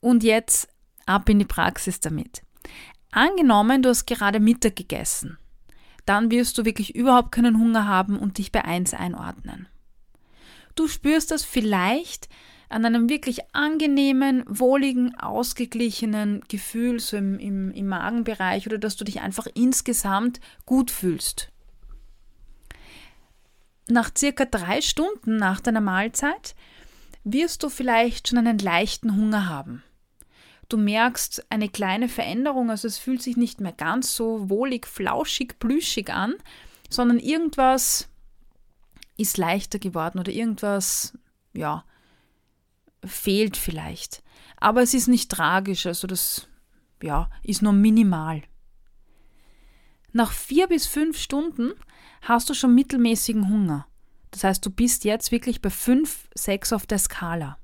Und 0.02 0.24
jetzt 0.24 0.68
ab 1.06 1.30
in 1.30 1.40
die 1.40 1.46
Praxis 1.46 2.00
damit. 2.00 2.44
Angenommen, 3.12 3.82
du 3.82 3.90
hast 3.90 4.06
gerade 4.06 4.40
Mittag 4.40 4.76
gegessen. 4.76 5.38
Dann 6.06 6.30
wirst 6.30 6.58
du 6.58 6.66
wirklich 6.66 6.96
überhaupt 6.96 7.32
keinen 7.32 7.58
Hunger 7.58 7.88
haben 7.88 8.20
und 8.20 8.38
dich 8.38 8.52
bei 8.52 8.66
1 8.66 8.94
einordnen. 8.94 9.68
Du 10.76 10.88
spürst 10.88 11.32
das 11.32 11.44
vielleicht 11.44 12.30
an 12.70 12.86
einem 12.86 13.08
wirklich 13.08 13.54
angenehmen, 13.54 14.44
wohligen, 14.48 15.14
ausgeglichenen 15.16 16.42
Gefühl 16.48 17.00
so 17.00 17.18
im, 17.18 17.38
im, 17.38 17.72
im 17.72 17.88
Magenbereich 17.88 18.66
oder 18.66 18.80
dass 18.80 18.96
du 18.96 19.04
dich 19.04 19.22
einfach 19.22 19.46
insgesamt 19.54 20.40
gut 20.66 20.90
fühlst. 20.90 21.50
Nach 23.88 24.10
circa 24.18 24.46
drei 24.46 24.82
Stunden 24.82 25.38
nach 25.38 25.60
deiner 25.60 25.82
Mahlzeit 25.82 26.56
wirst 27.24 27.64
du 27.64 27.70
vielleicht 27.70 28.28
schon 28.28 28.40
einen 28.40 28.58
leichten 28.58 29.16
Hunger 29.16 29.48
haben. 29.48 29.84
Du 30.70 30.78
merkst 30.78 31.46
eine 31.52 31.70
kleine 31.70 32.10
Veränderung, 32.10 32.72
also 32.72 32.88
es 32.88 32.98
fühlt 32.98 33.22
sich 33.22 33.38
nicht 33.38 33.62
mehr 33.62 33.74
ganz 33.74 34.16
so 34.16 34.50
wohlig, 34.50 34.88
flauschig, 34.88 35.60
plüschig 35.60 36.12
an, 36.12 36.34
sondern 36.90 37.20
irgendwas 37.20 38.10
ist 39.18 39.38
leichter 39.38 39.80
geworden 39.80 40.20
oder 40.20 40.32
irgendwas, 40.32 41.18
ja, 41.54 41.86
fehlt 43.06 43.58
vielleicht. 43.58 44.24
Aber 44.58 44.82
es 44.82 44.94
ist 44.94 45.08
nicht 45.08 45.30
tragisch, 45.30 45.86
also 45.86 46.08
das, 46.08 46.48
ja, 47.02 47.30
ist 47.44 47.62
nur 47.62 47.74
minimal. 47.74 48.44
Nach 50.12 50.32
vier 50.32 50.68
bis 50.68 50.88
fünf 50.88 51.18
Stunden 51.18 51.74
hast 52.22 52.50
du 52.50 52.54
schon 52.54 52.76
mittelmäßigen 52.76 53.50
Hunger. 53.50 53.88
Das 54.32 54.44
heißt, 54.44 54.66
du 54.66 54.70
bist 54.70 55.04
jetzt 55.04 55.32
wirklich 55.32 55.62
bei 55.62 55.70
fünf, 55.70 56.30
sechs 56.34 56.74
auf 56.74 56.86
der 56.86 57.00
Skala. 57.00 57.58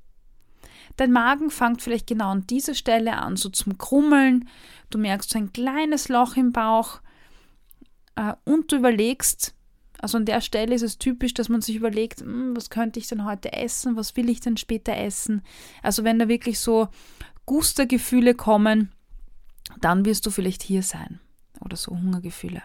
Dein 0.98 1.12
Magen 1.12 1.50
fängt 1.50 1.82
vielleicht 1.82 2.08
genau 2.08 2.30
an 2.30 2.46
dieser 2.48 2.74
Stelle 2.74 3.18
an, 3.18 3.38
so 3.38 3.50
zum 3.50 3.78
Krummeln. 3.78 4.50
Du 4.90 4.98
merkst 4.98 5.30
so 5.30 5.40
ein 5.40 5.54
kleines 5.54 6.10
Loch 6.10 6.36
im 6.36 6.52
Bauch 6.52 7.02
äh, 8.16 8.34
und 8.44 8.72
du 8.72 8.76
überlegst, 8.76 9.56
also 10.00 10.18
an 10.18 10.26
der 10.26 10.42
Stelle 10.42 10.76
ist 10.76 10.82
es 10.82 10.98
typisch, 10.98 11.34
dass 11.34 11.50
man 11.50 11.62
sich 11.62 11.76
überlegt, 11.76 12.22
hm, 12.22 12.56
was 12.56 12.70
könnte 12.70 13.00
ich 13.00 13.08
denn 13.08 13.26
heute 13.26 13.54
essen, 13.54 13.96
was 13.96 14.16
will 14.16 14.30
ich 14.30 14.40
denn 14.40 14.58
später 14.58 14.96
essen. 14.96 15.42
Also 15.84 16.04
wenn 16.04 16.20
da 16.20 16.28
wirklich 16.28 16.60
so 16.60 16.88
Gustergefühle 17.46 18.36
kommen, 18.36 18.92
dann 19.82 20.06
wirst 20.06 20.26
du 20.26 20.32
vielleicht 20.32 20.64
hier 20.64 20.84
sein 20.84 21.20
oder 21.62 21.76
so 21.76 21.92
Hungergefühle. 21.92 22.64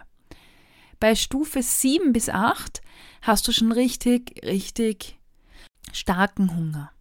Bei 0.99 1.13
Stufe 1.15 1.61
7 1.61 2.13
bis 2.13 2.29
8 2.29 2.81
hast 3.21 3.47
du 3.47 3.51
schon 3.51 3.71
richtig, 3.71 4.41
richtig 4.43 5.19
starken 5.91 6.55
Hunger 6.55 6.91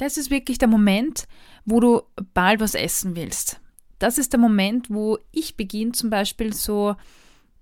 das 0.00 0.16
ist 0.16 0.30
wirklich 0.30 0.56
der 0.56 0.68
Moment, 0.68 1.28
wo 1.66 1.78
du 1.78 2.02
bald 2.32 2.60
was 2.60 2.74
essen 2.74 3.16
willst. 3.16 3.60
Das 3.98 4.16
ist 4.16 4.32
der 4.32 4.40
Moment, 4.40 4.88
wo 4.88 5.18
ich 5.30 5.58
beginne 5.58 5.92
zum 5.92 6.08
Beispiel 6.08 6.54
so, 6.54 6.96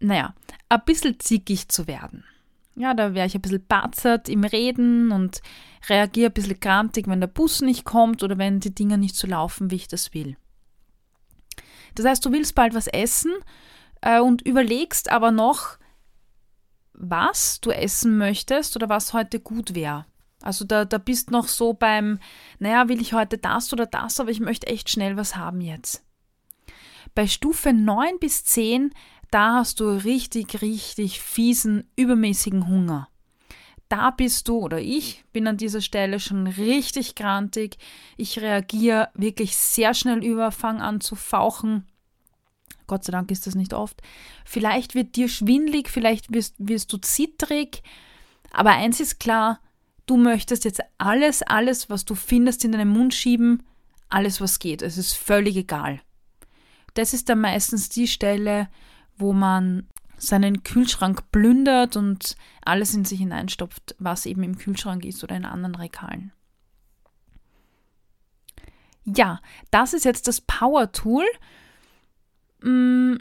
naja, 0.00 0.34
ein 0.68 0.82
bisschen 0.84 1.18
zickig 1.18 1.68
zu 1.68 1.86
werden. 1.86 2.24
Ja, 2.74 2.94
da 2.94 3.14
wäre 3.14 3.26
ich 3.26 3.34
ein 3.34 3.40
bisschen 3.40 3.66
batzert 3.66 4.28
im 4.28 4.44
Reden 4.44 5.10
und 5.10 5.42
reagiere 5.88 6.30
ein 6.30 6.34
bisschen 6.34 6.60
grantig, 6.60 7.08
wenn 7.08 7.20
der 7.20 7.26
Bus 7.26 7.60
nicht 7.60 7.84
kommt 7.84 8.22
oder 8.22 8.38
wenn 8.38 8.60
die 8.60 8.74
Dinge 8.74 8.98
nicht 8.98 9.16
so 9.16 9.26
laufen, 9.26 9.70
wie 9.70 9.76
ich 9.76 9.88
das 9.88 10.14
will. 10.14 10.36
Das 11.96 12.06
heißt, 12.06 12.24
du 12.24 12.30
willst 12.30 12.54
bald 12.54 12.74
was 12.74 12.86
essen 12.86 13.32
äh, 14.00 14.20
und 14.20 14.42
überlegst 14.42 15.10
aber 15.10 15.32
noch, 15.32 15.78
was 16.92 17.60
du 17.60 17.70
essen 17.70 18.16
möchtest 18.18 18.76
oder 18.76 18.88
was 18.88 19.12
heute 19.12 19.40
gut 19.40 19.74
wäre. 19.74 20.06
Also 20.42 20.64
da, 20.64 20.84
da 20.84 20.98
bist 20.98 21.30
noch 21.30 21.48
so 21.48 21.72
beim, 21.72 22.20
naja, 22.60 22.88
will 22.88 23.00
ich 23.00 23.12
heute 23.12 23.38
das 23.38 23.72
oder 23.72 23.86
das, 23.86 24.20
aber 24.20 24.30
ich 24.30 24.40
möchte 24.40 24.68
echt 24.68 24.88
schnell 24.88 25.16
was 25.16 25.34
haben 25.34 25.60
jetzt. 25.60 26.04
Bei 27.14 27.26
Stufe 27.26 27.72
9 27.72 28.18
bis 28.20 28.44
10, 28.44 28.92
da 29.30 29.54
hast 29.54 29.80
du 29.80 29.90
richtig, 29.90 30.62
richtig 30.62 31.20
fiesen, 31.20 31.90
übermäßigen 31.96 32.68
Hunger. 32.68 33.08
Da 33.88 34.10
bist 34.10 34.48
du 34.48 34.58
oder 34.58 34.80
ich 34.80 35.24
bin 35.32 35.46
an 35.46 35.56
dieser 35.56 35.80
Stelle 35.80 36.20
schon 36.20 36.46
richtig 36.46 37.14
grantig. 37.14 37.78
Ich 38.16 38.38
reagiere 38.40 39.08
wirklich 39.14 39.56
sehr 39.56 39.94
schnell 39.94 40.22
über, 40.22 40.52
fange 40.52 40.82
an 40.82 41.00
zu 41.00 41.14
fauchen. 41.14 41.86
Gott 42.86 43.04
sei 43.04 43.12
Dank 43.12 43.30
ist 43.30 43.46
das 43.46 43.54
nicht 43.54 43.72
oft. 43.74 44.02
Vielleicht 44.44 44.94
wird 44.94 45.16
dir 45.16 45.28
schwindlig, 45.28 45.88
vielleicht 45.88 46.32
wirst, 46.32 46.54
wirst 46.58 46.92
du 46.92 46.98
zittrig. 46.98 47.82
Aber 48.50 48.70
eins 48.70 49.00
ist 49.00 49.20
klar, 49.20 49.60
Du 50.08 50.16
möchtest 50.16 50.64
jetzt 50.64 50.80
alles, 50.96 51.42
alles, 51.42 51.90
was 51.90 52.06
du 52.06 52.14
findest, 52.14 52.64
in 52.64 52.72
deinen 52.72 52.88
Mund 52.88 53.12
schieben, 53.12 53.62
alles, 54.08 54.40
was 54.40 54.58
geht. 54.58 54.80
Es 54.80 54.96
ist 54.96 55.12
völlig 55.12 55.54
egal. 55.54 56.00
Das 56.94 57.12
ist 57.12 57.28
dann 57.28 57.42
meistens 57.42 57.90
die 57.90 58.08
Stelle, 58.08 58.70
wo 59.18 59.32
man 59.32 59.86
seinen 60.16 60.64
Kühlschrank 60.64 61.30
plündert 61.30 61.96
und 61.96 62.36
alles 62.64 62.94
in 62.94 63.04
sich 63.04 63.20
hineinstopft, 63.20 63.94
was 63.98 64.26
eben 64.26 64.42
im 64.42 64.58
Kühlschrank 64.58 65.04
ist 65.04 65.22
oder 65.22 65.36
in 65.36 65.44
anderen 65.44 65.76
Regalen. 65.76 66.32
Ja, 69.04 69.40
das 69.70 69.94
ist 69.94 70.04
jetzt 70.04 70.26
das 70.28 70.40
Power 70.40 70.92
Tool. 70.92 71.24
Mm, 72.62 73.14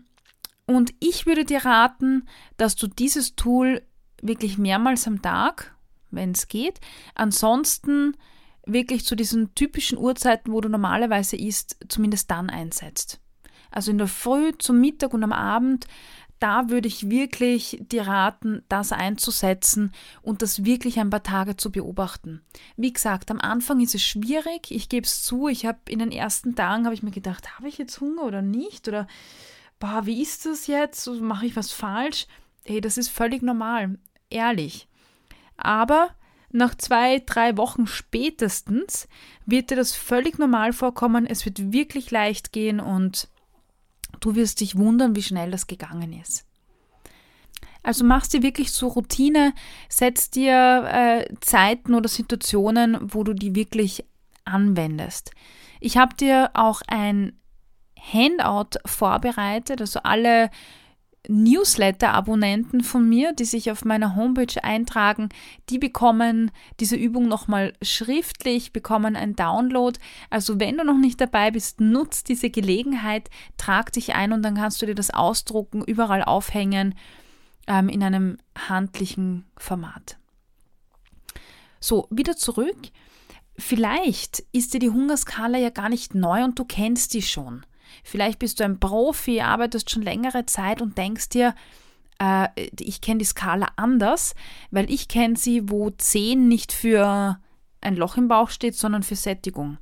und 0.65 0.93
ich 0.99 1.25
würde 1.25 1.45
dir 1.45 1.63
raten, 1.63 2.27
dass 2.57 2.75
du 2.75 2.87
dieses 2.87 3.35
Tool 3.35 3.83
wirklich 4.21 4.57
mehrmals 4.57 5.07
am 5.07 5.21
Tag 5.21 5.77
wenn 6.11 6.31
es 6.31 6.47
geht. 6.47 6.79
Ansonsten 7.15 8.15
wirklich 8.65 9.05
zu 9.05 9.15
diesen 9.15 9.55
typischen 9.55 9.97
Uhrzeiten, 9.97 10.51
wo 10.51 10.61
du 10.61 10.69
normalerweise 10.69 11.37
isst, 11.37 11.77
zumindest 11.87 12.29
dann 12.31 12.49
einsetzt. 12.49 13.19
Also 13.71 13.91
in 13.91 13.97
der 13.97 14.07
Früh, 14.07 14.51
zum 14.57 14.79
Mittag 14.79 15.13
und 15.13 15.23
am 15.23 15.33
Abend, 15.33 15.87
da 16.39 16.69
würde 16.69 16.87
ich 16.87 17.09
wirklich 17.09 17.79
dir 17.81 18.05
raten, 18.05 18.61
das 18.69 18.91
einzusetzen 18.91 19.91
und 20.21 20.41
das 20.41 20.65
wirklich 20.65 20.99
ein 20.99 21.09
paar 21.09 21.23
Tage 21.23 21.57
zu 21.57 21.71
beobachten. 21.71 22.41
Wie 22.75 22.93
gesagt, 22.93 23.31
am 23.31 23.39
Anfang 23.39 23.79
ist 23.79 23.95
es 23.95 24.03
schwierig. 24.03 24.69
Ich 24.69 24.87
gebe 24.89 25.05
es 25.05 25.23
zu. 25.23 25.47
Ich 25.47 25.65
habe 25.65 25.79
in 25.89 25.99
den 25.99 26.11
ersten 26.11 26.55
Tagen 26.55 26.85
habe 26.85 26.93
ich 26.93 27.03
mir 27.03 27.11
gedacht, 27.11 27.57
habe 27.57 27.67
ich 27.67 27.77
jetzt 27.77 27.99
Hunger 28.01 28.23
oder 28.23 28.41
nicht? 28.41 28.87
Oder 28.87 29.07
boah, 29.79 30.05
wie 30.05 30.21
ist 30.21 30.45
das 30.45 30.67
jetzt? 30.67 31.07
Mache 31.07 31.47
ich 31.47 31.55
was 31.55 31.71
falsch? 31.71 32.27
Hey, 32.65 32.81
das 32.81 32.97
ist 32.97 33.09
völlig 33.09 33.41
normal. 33.41 33.97
Ehrlich. 34.29 34.87
Aber 35.55 36.09
nach 36.51 36.75
zwei, 36.75 37.19
drei 37.25 37.57
Wochen 37.57 37.87
spätestens 37.87 39.07
wird 39.45 39.71
dir 39.71 39.75
das 39.75 39.95
völlig 39.95 40.37
normal 40.37 40.71
vorkommen. 40.71 41.25
Es 41.25 41.45
wird 41.45 41.71
wirklich 41.73 42.11
leicht 42.11 42.51
gehen 42.51 42.79
und 42.79 43.27
du 44.19 44.35
wirst 44.35 44.61
dich 44.61 44.77
wundern, 44.77 45.15
wie 45.15 45.23
schnell 45.23 45.51
das 45.51 45.67
gegangen 45.67 46.13
ist. 46.13 46.45
Also 47.83 48.03
machst 48.03 48.33
dir 48.33 48.43
wirklich 48.43 48.73
zur 48.73 48.91
Routine, 48.91 49.53
setz 49.87 50.29
dir 50.29 50.89
äh, 50.91 51.33
Zeiten 51.39 51.93
oder 51.93 52.09
Situationen, 52.09 52.97
wo 53.13 53.23
du 53.23 53.33
die 53.33 53.55
wirklich 53.55 54.03
anwendest. 54.43 55.31
Ich 55.79 55.97
habe 55.97 56.15
dir 56.15 56.51
auch 56.53 56.81
ein 56.87 57.39
Handout 57.97 58.79
vorbereitet, 58.85 59.81
also 59.81 60.01
alle 60.03 60.49
Newsletter-Abonnenten 61.27 62.83
von 62.83 63.07
mir, 63.07 63.33
die 63.33 63.45
sich 63.45 63.71
auf 63.71 63.85
meiner 63.85 64.15
Homepage 64.15 64.63
eintragen, 64.63 65.29
die 65.69 65.79
bekommen 65.79 66.51
diese 66.79 66.95
Übung 66.95 67.27
nochmal 67.27 67.73
schriftlich, 67.81 68.73
bekommen 68.73 69.15
ein 69.15 69.35
Download. 69.35 69.99
Also 70.29 70.59
wenn 70.59 70.77
du 70.77 70.83
noch 70.83 70.97
nicht 70.97 71.19
dabei 71.21 71.51
bist, 71.51 71.81
nutz 71.81 72.23
diese 72.23 72.49
Gelegenheit, 72.49 73.29
trag 73.57 73.91
dich 73.93 74.15
ein 74.15 74.31
und 74.31 74.43
dann 74.43 74.55
kannst 74.55 74.81
du 74.81 74.85
dir 74.85 74.95
das 74.95 75.11
ausdrucken, 75.11 75.83
überall 75.83 76.23
aufhängen 76.23 76.95
ähm, 77.67 77.89
in 77.89 78.03
einem 78.03 78.37
handlichen 78.67 79.45
Format. 79.57 80.17
So, 81.79 82.07
wieder 82.09 82.35
zurück. 82.35 82.77
Vielleicht 83.57 84.43
ist 84.51 84.73
dir 84.73 84.79
die 84.79 84.89
Hungerskala 84.89 85.57
ja 85.57 85.69
gar 85.69 85.89
nicht 85.89 86.15
neu 86.15 86.43
und 86.43 86.59
du 86.59 86.65
kennst 86.65 87.13
die 87.13 87.21
schon. 87.21 87.65
Vielleicht 88.03 88.39
bist 88.39 88.59
du 88.59 88.63
ein 88.63 88.79
Profi, 88.79 89.41
arbeitest 89.41 89.89
schon 89.89 90.03
längere 90.03 90.45
Zeit 90.45 90.81
und 90.81 90.97
denkst 90.97 91.29
dir, 91.29 91.55
äh, 92.19 92.47
ich 92.79 93.01
kenne 93.01 93.19
die 93.19 93.25
Skala 93.25 93.67
anders, 93.75 94.35
weil 94.71 94.91
ich 94.91 95.07
kenne 95.07 95.37
sie, 95.37 95.69
wo 95.69 95.89
10 95.89 96.47
nicht 96.47 96.73
für 96.73 97.39
ein 97.81 97.95
Loch 97.95 98.17
im 98.17 98.27
Bauch 98.27 98.49
steht, 98.49 98.75
sondern 98.75 99.03
für 99.03 99.15
Sättigung. 99.15 99.77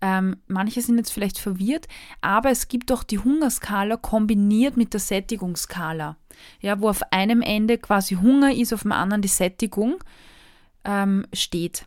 Ähm, 0.00 0.36
manche 0.46 0.80
sind 0.80 0.98
jetzt 0.98 1.10
vielleicht 1.10 1.38
verwirrt, 1.38 1.88
aber 2.20 2.50
es 2.50 2.68
gibt 2.68 2.92
auch 2.92 3.02
die 3.02 3.18
Hungerskala 3.18 3.96
kombiniert 3.96 4.76
mit 4.76 4.92
der 4.92 5.00
Sättigungsskala. 5.00 6.16
Ja, 6.60 6.80
wo 6.80 6.88
auf 6.88 7.02
einem 7.10 7.42
Ende 7.42 7.78
quasi 7.78 8.14
Hunger 8.14 8.54
ist, 8.54 8.72
auf 8.72 8.82
dem 8.82 8.92
anderen 8.92 9.22
die 9.22 9.28
Sättigung 9.28 9.96
ähm, 10.84 11.26
steht. 11.32 11.84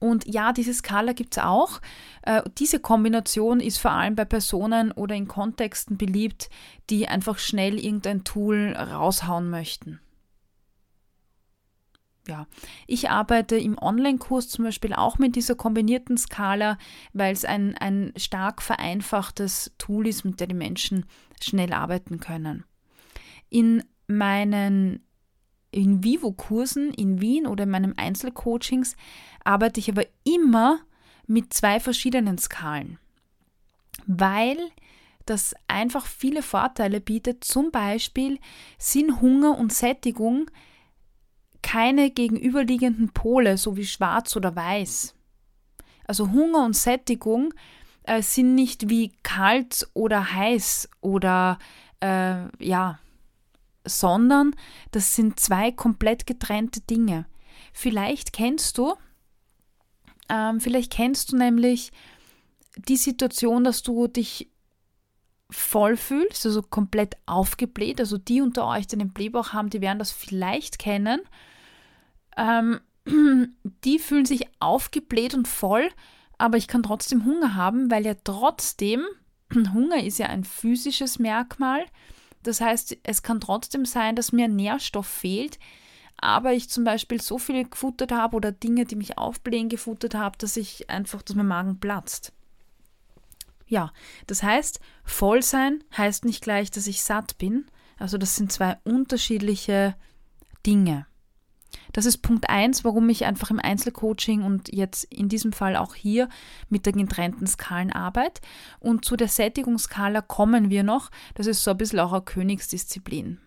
Und 0.00 0.26
ja, 0.26 0.52
diese 0.52 0.74
Skala 0.74 1.12
gibt 1.12 1.36
es 1.36 1.42
auch. 1.42 1.80
Äh, 2.22 2.42
diese 2.58 2.78
Kombination 2.78 3.60
ist 3.60 3.78
vor 3.78 3.90
allem 3.90 4.14
bei 4.14 4.24
Personen 4.24 4.92
oder 4.92 5.14
in 5.14 5.28
Kontexten 5.28 5.96
beliebt, 5.98 6.50
die 6.88 7.08
einfach 7.08 7.38
schnell 7.38 7.78
irgendein 7.78 8.24
Tool 8.24 8.74
raushauen 8.76 9.50
möchten. 9.50 10.00
Ja, 12.28 12.46
ich 12.86 13.08
arbeite 13.08 13.56
im 13.56 13.78
Online-Kurs 13.78 14.50
zum 14.50 14.66
Beispiel 14.66 14.92
auch 14.92 15.18
mit 15.18 15.34
dieser 15.34 15.54
kombinierten 15.54 16.18
Skala, 16.18 16.76
weil 17.14 17.32
es 17.32 17.46
ein, 17.46 17.74
ein 17.78 18.12
stark 18.16 18.60
vereinfachtes 18.60 19.72
Tool 19.78 20.06
ist, 20.06 20.24
mit 20.24 20.38
dem 20.38 20.48
die 20.50 20.54
Menschen 20.54 21.06
schnell 21.42 21.72
arbeiten 21.72 22.20
können. 22.20 22.64
In 23.48 23.82
meinen 24.06 25.07
In-Vivo-Kursen 25.78 26.92
in 26.92 27.20
Wien 27.20 27.46
oder 27.46 27.64
in 27.64 27.70
meinen 27.70 27.96
Einzelcoachings 27.96 28.96
arbeite 29.44 29.78
ich 29.78 29.88
aber 29.88 30.04
immer 30.24 30.80
mit 31.26 31.52
zwei 31.52 31.78
verschiedenen 31.78 32.36
Skalen, 32.36 32.98
weil 34.06 34.56
das 35.24 35.54
einfach 35.68 36.06
viele 36.06 36.42
Vorteile 36.42 37.00
bietet. 37.00 37.44
Zum 37.44 37.70
Beispiel 37.70 38.40
sind 38.78 39.20
Hunger 39.20 39.56
und 39.56 39.72
Sättigung 39.72 40.50
keine 41.62 42.10
gegenüberliegenden 42.10 43.10
Pole, 43.10 43.56
so 43.56 43.76
wie 43.76 43.86
schwarz 43.86 44.34
oder 44.36 44.56
weiß. 44.56 45.14
Also 46.06 46.30
Hunger 46.32 46.64
und 46.64 46.74
Sättigung 46.74 47.54
äh, 48.04 48.22
sind 48.22 48.54
nicht 48.54 48.88
wie 48.88 49.12
kalt 49.22 49.86
oder 49.92 50.32
heiß 50.32 50.88
oder 51.02 51.58
äh, 52.00 52.64
ja, 52.64 52.98
sondern 53.84 54.54
das 54.90 55.14
sind 55.14 55.40
zwei 55.40 55.72
komplett 55.72 56.26
getrennte 56.26 56.80
Dinge. 56.80 57.26
Vielleicht 57.72 58.32
kennst 58.32 58.78
du, 58.78 58.94
ähm, 60.28 60.60
vielleicht 60.60 60.92
kennst 60.92 61.32
du 61.32 61.36
nämlich 61.36 61.92
die 62.76 62.96
Situation, 62.96 63.64
dass 63.64 63.82
du 63.82 64.06
dich 64.06 64.50
voll 65.50 65.96
fühlst, 65.96 66.44
also 66.44 66.62
komplett 66.62 67.16
aufgebläht. 67.26 68.00
Also 68.00 68.18
die 68.18 68.40
unter 68.40 68.66
euch, 68.66 68.86
die 68.86 68.98
den 68.98 69.12
Blähbauch 69.12 69.52
haben, 69.52 69.70
die 69.70 69.80
werden 69.80 69.98
das 69.98 70.12
vielleicht 70.12 70.78
kennen. 70.78 71.20
Ähm, 72.36 72.80
die 73.84 73.98
fühlen 73.98 74.26
sich 74.26 74.46
aufgebläht 74.60 75.34
und 75.34 75.48
voll, 75.48 75.88
aber 76.36 76.56
ich 76.56 76.68
kann 76.68 76.82
trotzdem 76.82 77.24
Hunger 77.24 77.54
haben, 77.54 77.90
weil 77.90 78.04
ja 78.04 78.14
trotzdem, 78.22 79.02
Hunger 79.54 80.02
ist 80.02 80.18
ja 80.18 80.26
ein 80.26 80.44
physisches 80.44 81.18
Merkmal. 81.18 81.84
Das 82.48 82.62
heißt, 82.62 82.96
es 83.02 83.22
kann 83.22 83.40
trotzdem 83.40 83.84
sein, 83.84 84.16
dass 84.16 84.32
mir 84.32 84.48
Nährstoff 84.48 85.06
fehlt, 85.06 85.58
aber 86.16 86.54
ich 86.54 86.70
zum 86.70 86.82
Beispiel 86.82 87.20
so 87.20 87.36
viel 87.36 87.68
gefuttert 87.68 88.10
habe 88.10 88.36
oder 88.36 88.52
Dinge, 88.52 88.86
die 88.86 88.96
mich 88.96 89.18
aufblähen, 89.18 89.68
gefuttert 89.68 90.14
habe, 90.14 90.38
dass 90.38 90.56
ich 90.56 90.88
einfach, 90.88 91.20
dass 91.20 91.36
mein 91.36 91.46
Magen 91.46 91.78
platzt. 91.78 92.32
Ja, 93.66 93.92
das 94.26 94.42
heißt, 94.42 94.80
voll 95.04 95.42
sein 95.42 95.84
heißt 95.94 96.24
nicht 96.24 96.42
gleich, 96.42 96.70
dass 96.70 96.86
ich 96.86 97.02
satt 97.02 97.36
bin. 97.36 97.66
Also 97.98 98.16
das 98.16 98.36
sind 98.36 98.50
zwei 98.50 98.78
unterschiedliche 98.82 99.94
Dinge. 100.64 101.06
Das 101.92 102.06
ist 102.06 102.18
Punkt 102.18 102.48
1, 102.48 102.84
warum 102.84 103.08
ich 103.08 103.24
einfach 103.24 103.50
im 103.50 103.58
Einzelcoaching 103.58 104.42
und 104.42 104.72
jetzt 104.72 105.04
in 105.04 105.28
diesem 105.28 105.52
Fall 105.52 105.76
auch 105.76 105.94
hier 105.94 106.28
mit 106.68 106.86
der 106.86 106.92
getrennten 106.92 107.46
Skalen 107.46 107.92
arbeite. 107.92 108.40
Und 108.78 109.04
zu 109.04 109.16
der 109.16 109.28
Sättigungsskala 109.28 110.20
kommen 110.20 110.70
wir 110.70 110.82
noch. 110.82 111.10
Das 111.34 111.46
ist 111.46 111.64
so 111.64 111.70
ein 111.70 111.78
bisschen 111.78 112.00
auch 112.00 112.12
eine 112.12 112.22
Königsdisziplin. 112.22 113.38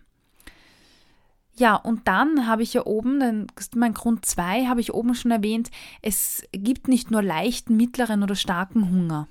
Ja, 1.54 1.76
und 1.76 2.08
dann 2.08 2.46
habe 2.46 2.62
ich 2.62 2.74
ja 2.74 2.86
oben, 2.86 3.20
dann, 3.20 3.46
mein 3.74 3.92
Grund 3.92 4.24
2 4.24 4.66
habe 4.66 4.80
ich 4.80 4.94
oben 4.94 5.14
schon 5.14 5.30
erwähnt, 5.30 5.70
es 6.00 6.42
gibt 6.52 6.88
nicht 6.88 7.10
nur 7.10 7.22
leichten, 7.22 7.76
mittleren 7.76 8.22
oder 8.22 8.34
starken 8.34 8.90
Hunger. 8.90 9.28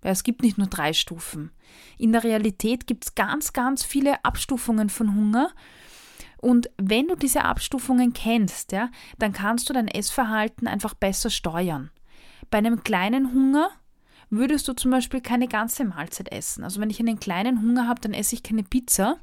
Es 0.00 0.22
gibt 0.22 0.42
nicht 0.42 0.58
nur 0.58 0.66
drei 0.66 0.92
Stufen. 0.92 1.50
In 1.96 2.12
der 2.12 2.24
Realität 2.24 2.86
gibt 2.86 3.06
es 3.06 3.14
ganz, 3.14 3.52
ganz 3.52 3.84
viele 3.84 4.22
Abstufungen 4.24 4.90
von 4.90 5.14
Hunger. 5.14 5.50
Und 6.44 6.68
wenn 6.76 7.08
du 7.08 7.14
diese 7.14 7.42
Abstufungen 7.42 8.12
kennst, 8.12 8.72
ja, 8.72 8.90
dann 9.18 9.32
kannst 9.32 9.70
du 9.70 9.72
dein 9.72 9.88
Essverhalten 9.88 10.68
einfach 10.68 10.92
besser 10.92 11.30
steuern. 11.30 11.90
Bei 12.50 12.58
einem 12.58 12.84
kleinen 12.84 13.32
Hunger 13.32 13.70
würdest 14.28 14.68
du 14.68 14.74
zum 14.74 14.90
Beispiel 14.90 15.22
keine 15.22 15.48
ganze 15.48 15.86
Mahlzeit 15.86 16.30
essen. 16.30 16.62
Also 16.62 16.82
wenn 16.82 16.90
ich 16.90 17.00
einen 17.00 17.18
kleinen 17.18 17.62
Hunger 17.62 17.88
habe, 17.88 18.02
dann 18.02 18.12
esse 18.12 18.34
ich 18.34 18.42
keine 18.42 18.62
Pizza, 18.62 19.16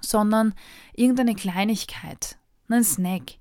sondern 0.00 0.54
irgendeine 0.94 1.34
Kleinigkeit, 1.34 2.38
einen 2.68 2.84
Snack. 2.84 3.38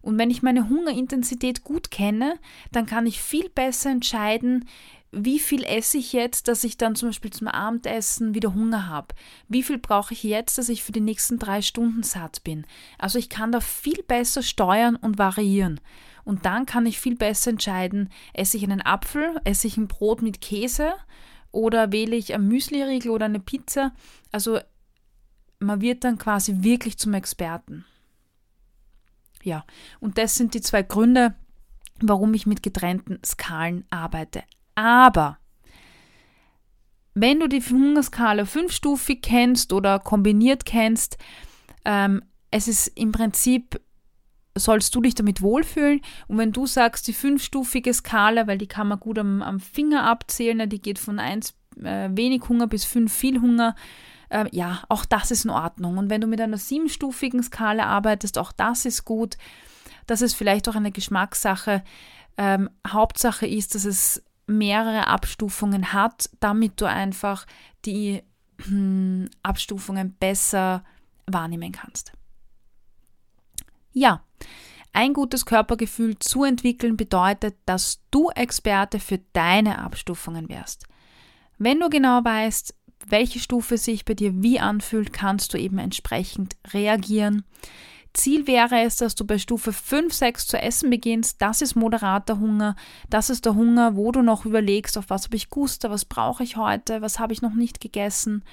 Und 0.00 0.16
wenn 0.16 0.30
ich 0.30 0.44
meine 0.44 0.68
Hungerintensität 0.68 1.64
gut 1.64 1.90
kenne, 1.90 2.38
dann 2.70 2.86
kann 2.86 3.06
ich 3.06 3.20
viel 3.20 3.48
besser 3.48 3.90
entscheiden, 3.90 4.68
wie 5.12 5.38
viel 5.38 5.64
esse 5.64 5.98
ich 5.98 6.12
jetzt, 6.12 6.48
dass 6.48 6.64
ich 6.64 6.76
dann 6.76 6.96
zum 6.96 7.08
Beispiel 7.08 7.32
zum 7.32 7.48
Abendessen 7.48 8.34
wieder 8.34 8.54
Hunger 8.54 8.88
habe? 8.88 9.14
Wie 9.48 9.62
viel 9.62 9.78
brauche 9.78 10.12
ich 10.12 10.22
jetzt, 10.22 10.58
dass 10.58 10.68
ich 10.68 10.82
für 10.82 10.92
die 10.92 11.00
nächsten 11.00 11.38
drei 11.38 11.62
Stunden 11.62 12.02
satt 12.02 12.44
bin? 12.44 12.66
Also 12.98 13.18
ich 13.18 13.28
kann 13.28 13.52
da 13.52 13.60
viel 13.60 14.02
besser 14.02 14.42
steuern 14.42 14.96
und 14.96 15.18
variieren. 15.18 15.80
Und 16.24 16.44
dann 16.44 16.66
kann 16.66 16.86
ich 16.86 16.98
viel 16.98 17.14
besser 17.14 17.50
entscheiden, 17.50 18.10
esse 18.34 18.56
ich 18.56 18.64
einen 18.64 18.82
Apfel, 18.82 19.40
esse 19.44 19.68
ich 19.68 19.76
ein 19.76 19.88
Brot 19.88 20.22
mit 20.22 20.40
Käse 20.40 20.92
oder 21.52 21.92
wähle 21.92 22.16
ich 22.16 22.34
ein 22.34 22.48
Müsliriegel 22.48 23.10
oder 23.10 23.26
eine 23.26 23.40
Pizza. 23.40 23.92
Also 24.32 24.58
man 25.60 25.80
wird 25.80 26.04
dann 26.04 26.18
quasi 26.18 26.64
wirklich 26.64 26.98
zum 26.98 27.14
Experten. 27.14 27.84
Ja, 29.42 29.64
und 30.00 30.18
das 30.18 30.34
sind 30.34 30.54
die 30.54 30.60
zwei 30.60 30.82
Gründe, 30.82 31.34
warum 32.00 32.34
ich 32.34 32.46
mit 32.46 32.62
getrennten 32.62 33.20
Skalen 33.24 33.84
arbeite. 33.90 34.42
Aber 34.76 35.38
wenn 37.14 37.40
du 37.40 37.48
die 37.48 37.62
Hungerskala 37.62 38.44
fünfstufig 38.44 39.22
kennst 39.22 39.72
oder 39.72 39.98
kombiniert 39.98 40.66
kennst, 40.66 41.16
ähm, 41.84 42.22
es 42.50 42.68
ist 42.68 42.88
im 42.88 43.10
Prinzip, 43.10 43.80
sollst 44.54 44.94
du 44.94 45.00
dich 45.00 45.14
damit 45.14 45.42
wohlfühlen. 45.42 46.02
Und 46.28 46.38
wenn 46.38 46.52
du 46.52 46.66
sagst, 46.66 47.08
die 47.08 47.14
fünfstufige 47.14 47.92
Skala, 47.92 48.46
weil 48.46 48.58
die 48.58 48.66
kann 48.66 48.88
man 48.88 49.00
gut 49.00 49.18
am, 49.18 49.42
am 49.42 49.60
Finger 49.60 50.04
abzählen, 50.04 50.68
die 50.68 50.80
geht 50.80 50.98
von 50.98 51.18
1 51.18 51.54
äh, 51.82 52.10
wenig 52.12 52.42
Hunger 52.48 52.66
bis 52.66 52.84
5 52.84 53.12
viel 53.12 53.40
Hunger, 53.40 53.74
äh, 54.28 54.44
ja, 54.52 54.82
auch 54.88 55.04
das 55.04 55.30
ist 55.30 55.44
in 55.44 55.50
Ordnung. 55.50 55.98
Und 55.98 56.10
wenn 56.10 56.20
du 56.20 56.26
mit 56.26 56.40
einer 56.40 56.58
siebenstufigen 56.58 57.42
Skala 57.42 57.84
arbeitest, 57.84 58.38
auch 58.38 58.52
das 58.52 58.84
ist 58.84 59.04
gut. 59.04 59.38
Das 60.06 60.20
ist 60.20 60.34
vielleicht 60.34 60.68
auch 60.68 60.74
eine 60.74 60.92
Geschmackssache. 60.92 61.82
Ähm, 62.36 62.68
Hauptsache 62.86 63.46
ist, 63.46 63.74
dass 63.74 63.84
es 63.84 64.22
mehrere 64.46 65.06
Abstufungen 65.06 65.92
hat, 65.92 66.30
damit 66.40 66.80
du 66.80 66.86
einfach 66.86 67.46
die 67.84 68.22
hm, 68.62 69.28
Abstufungen 69.42 70.14
besser 70.14 70.84
wahrnehmen 71.26 71.72
kannst. 71.72 72.12
Ja, 73.92 74.22
ein 74.92 75.12
gutes 75.12 75.44
Körpergefühl 75.44 76.18
zu 76.18 76.44
entwickeln 76.44 76.96
bedeutet, 76.96 77.56
dass 77.66 78.00
du 78.10 78.30
Experte 78.30 78.98
für 78.98 79.18
deine 79.32 79.78
Abstufungen 79.78 80.48
wärst. 80.48 80.86
Wenn 81.58 81.80
du 81.80 81.88
genau 81.88 82.24
weißt, 82.24 82.74
welche 83.06 83.38
Stufe 83.38 83.78
sich 83.78 84.04
bei 84.04 84.14
dir 84.14 84.42
wie 84.42 84.58
anfühlt, 84.58 85.12
kannst 85.12 85.52
du 85.54 85.58
eben 85.58 85.78
entsprechend 85.78 86.56
reagieren. 86.72 87.44
Ziel 88.16 88.46
wäre 88.46 88.80
es, 88.80 88.96
dass 88.96 89.14
du 89.14 89.24
bei 89.24 89.38
Stufe 89.38 89.72
5, 89.72 90.12
6 90.12 90.46
zu 90.46 90.60
essen 90.60 90.90
beginnst. 90.90 91.40
Das 91.40 91.62
ist 91.62 91.76
moderater 91.76 92.38
Hunger. 92.38 92.74
Das 93.08 93.30
ist 93.30 93.44
der 93.44 93.54
Hunger, 93.54 93.96
wo 93.96 94.10
du 94.10 94.22
noch 94.22 94.44
überlegst, 94.44 94.98
auf 94.98 95.10
was 95.10 95.24
habe 95.24 95.36
ich 95.36 95.50
Guster, 95.50 95.90
was 95.90 96.04
brauche 96.04 96.42
ich 96.42 96.56
heute, 96.56 97.02
was 97.02 97.18
habe 97.18 97.32
ich 97.32 97.42
noch 97.42 97.54
nicht 97.54 97.80
gegessen. 97.80 98.44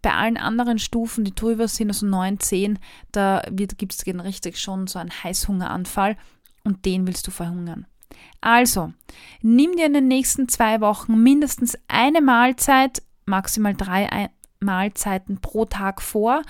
Bei 0.00 0.14
allen 0.14 0.36
anderen 0.36 0.78
Stufen, 0.78 1.24
die 1.24 1.34
drüber 1.34 1.66
sind, 1.66 1.88
also 1.88 2.06
9, 2.06 2.38
10, 2.38 2.78
da 3.10 3.42
gibt 3.50 3.92
es 3.92 4.06
richtig 4.06 4.60
schon 4.60 4.86
so 4.86 4.98
einen 4.98 5.10
Heißhungeranfall 5.10 6.16
und 6.64 6.84
den 6.84 7.06
willst 7.06 7.26
du 7.26 7.30
verhungern. 7.32 7.86
Also, 8.40 8.92
nimm 9.42 9.76
dir 9.76 9.86
in 9.86 9.94
den 9.94 10.08
nächsten 10.08 10.48
zwei 10.48 10.80
Wochen 10.80 11.20
mindestens 11.20 11.76
eine 11.88 12.20
Mahlzeit, 12.20 13.02
maximal 13.26 13.74
drei 13.74 14.30
Mahlzeiten 14.60 15.40
pro 15.40 15.64
Tag 15.64 16.00
vor, 16.00 16.42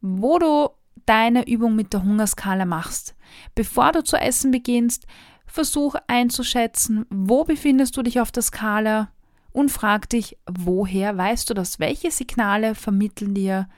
wo 0.00 0.38
du 0.38 0.68
deine 1.06 1.46
Übung 1.48 1.74
mit 1.74 1.92
der 1.92 2.02
Hungerskala 2.02 2.64
machst. 2.64 3.14
Bevor 3.54 3.92
du 3.92 4.02
zu 4.02 4.16
essen 4.16 4.50
beginnst, 4.50 5.06
versuch 5.46 5.96
einzuschätzen, 6.06 7.06
wo 7.10 7.44
befindest 7.44 7.96
du 7.96 8.02
dich 8.02 8.20
auf 8.20 8.32
der 8.32 8.42
Skala 8.42 9.10
und 9.52 9.70
frag 9.70 10.08
dich, 10.08 10.38
woher 10.46 11.16
weißt 11.16 11.48
du 11.50 11.54
das? 11.54 11.78
Welche 11.78 12.10
Signale 12.10 12.74
vermitteln 12.74 13.34
dir, 13.34 13.68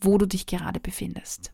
wo 0.00 0.18
du 0.18 0.26
dich 0.26 0.46
gerade 0.46 0.80
befindest? 0.80 1.52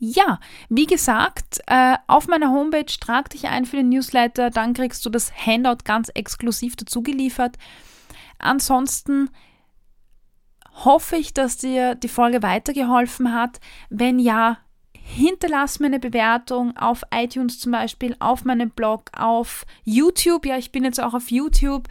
Ja, 0.00 0.38
wie 0.68 0.86
gesagt, 0.86 1.60
äh, 1.66 1.96
auf 2.06 2.28
meiner 2.28 2.52
Homepage 2.52 2.92
trag 3.00 3.30
dich 3.30 3.48
ein 3.48 3.66
für 3.66 3.76
den 3.76 3.88
Newsletter, 3.88 4.50
dann 4.50 4.72
kriegst 4.72 5.04
du 5.04 5.10
das 5.10 5.32
Handout 5.34 5.78
ganz 5.84 6.08
exklusiv 6.14 6.76
dazu 6.76 7.02
geliefert. 7.02 7.58
Ansonsten 8.38 9.28
hoffe 10.84 11.16
ich, 11.16 11.34
dass 11.34 11.56
dir 11.56 11.94
die 11.94 12.08
Folge 12.08 12.42
weitergeholfen 12.42 13.32
hat. 13.32 13.60
Wenn 13.90 14.18
ja, 14.18 14.58
hinterlass 14.92 15.80
mir 15.80 15.86
eine 15.86 16.00
Bewertung 16.00 16.76
auf 16.76 17.02
iTunes 17.12 17.58
zum 17.58 17.72
Beispiel, 17.72 18.14
auf 18.18 18.44
meinem 18.44 18.70
Blog, 18.70 19.10
auf 19.16 19.64
YouTube. 19.84 20.46
Ja, 20.46 20.58
ich 20.58 20.70
bin 20.70 20.84
jetzt 20.84 21.00
auch 21.00 21.14
auf 21.14 21.30
YouTube. 21.30 21.88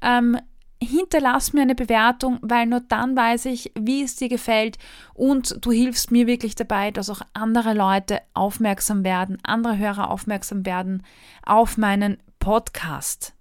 Ähm, 0.00 0.38
hinterlass 0.82 1.52
mir 1.52 1.62
eine 1.62 1.74
Bewertung, 1.74 2.38
weil 2.42 2.66
nur 2.66 2.80
dann 2.80 3.16
weiß 3.16 3.46
ich, 3.46 3.72
wie 3.78 4.02
es 4.02 4.16
dir 4.16 4.28
gefällt 4.28 4.78
und 5.14 5.56
du 5.64 5.72
hilfst 5.72 6.10
mir 6.10 6.26
wirklich 6.26 6.54
dabei, 6.54 6.90
dass 6.90 7.10
auch 7.10 7.22
andere 7.32 7.74
Leute 7.74 8.20
aufmerksam 8.34 9.04
werden, 9.04 9.38
andere 9.42 9.78
Hörer 9.78 10.10
aufmerksam 10.10 10.66
werden 10.66 11.02
auf 11.44 11.76
meinen 11.76 12.18
Podcast. 12.38 13.34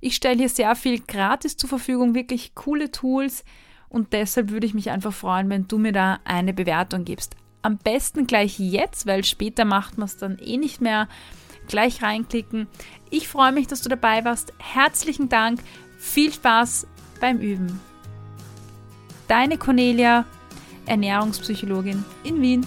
Ich 0.00 0.14
stelle 0.14 0.38
hier 0.38 0.48
sehr 0.48 0.74
viel 0.76 1.00
gratis 1.00 1.56
zur 1.56 1.68
Verfügung, 1.68 2.14
wirklich 2.14 2.54
coole 2.54 2.90
Tools 2.90 3.44
und 3.88 4.12
deshalb 4.12 4.50
würde 4.50 4.66
ich 4.66 4.74
mich 4.74 4.90
einfach 4.90 5.12
freuen, 5.12 5.48
wenn 5.50 5.66
du 5.66 5.78
mir 5.78 5.92
da 5.92 6.20
eine 6.24 6.52
Bewertung 6.52 7.04
gibst. 7.04 7.36
Am 7.62 7.78
besten 7.78 8.26
gleich 8.26 8.58
jetzt, 8.58 9.06
weil 9.06 9.24
später 9.24 9.64
macht 9.64 9.98
man 9.98 10.06
es 10.06 10.16
dann 10.16 10.38
eh 10.38 10.56
nicht 10.56 10.80
mehr. 10.80 11.08
Gleich 11.66 12.02
reinklicken. 12.02 12.66
Ich 13.10 13.28
freue 13.28 13.52
mich, 13.52 13.66
dass 13.66 13.82
du 13.82 13.88
dabei 13.88 14.24
warst. 14.24 14.52
Herzlichen 14.58 15.28
Dank. 15.28 15.60
Viel 15.98 16.32
Spaß 16.32 16.86
beim 17.20 17.38
Üben. 17.38 17.80
Deine 19.26 19.58
Cornelia, 19.58 20.24
Ernährungspsychologin 20.86 22.04
in 22.24 22.40
Wien. 22.40 22.66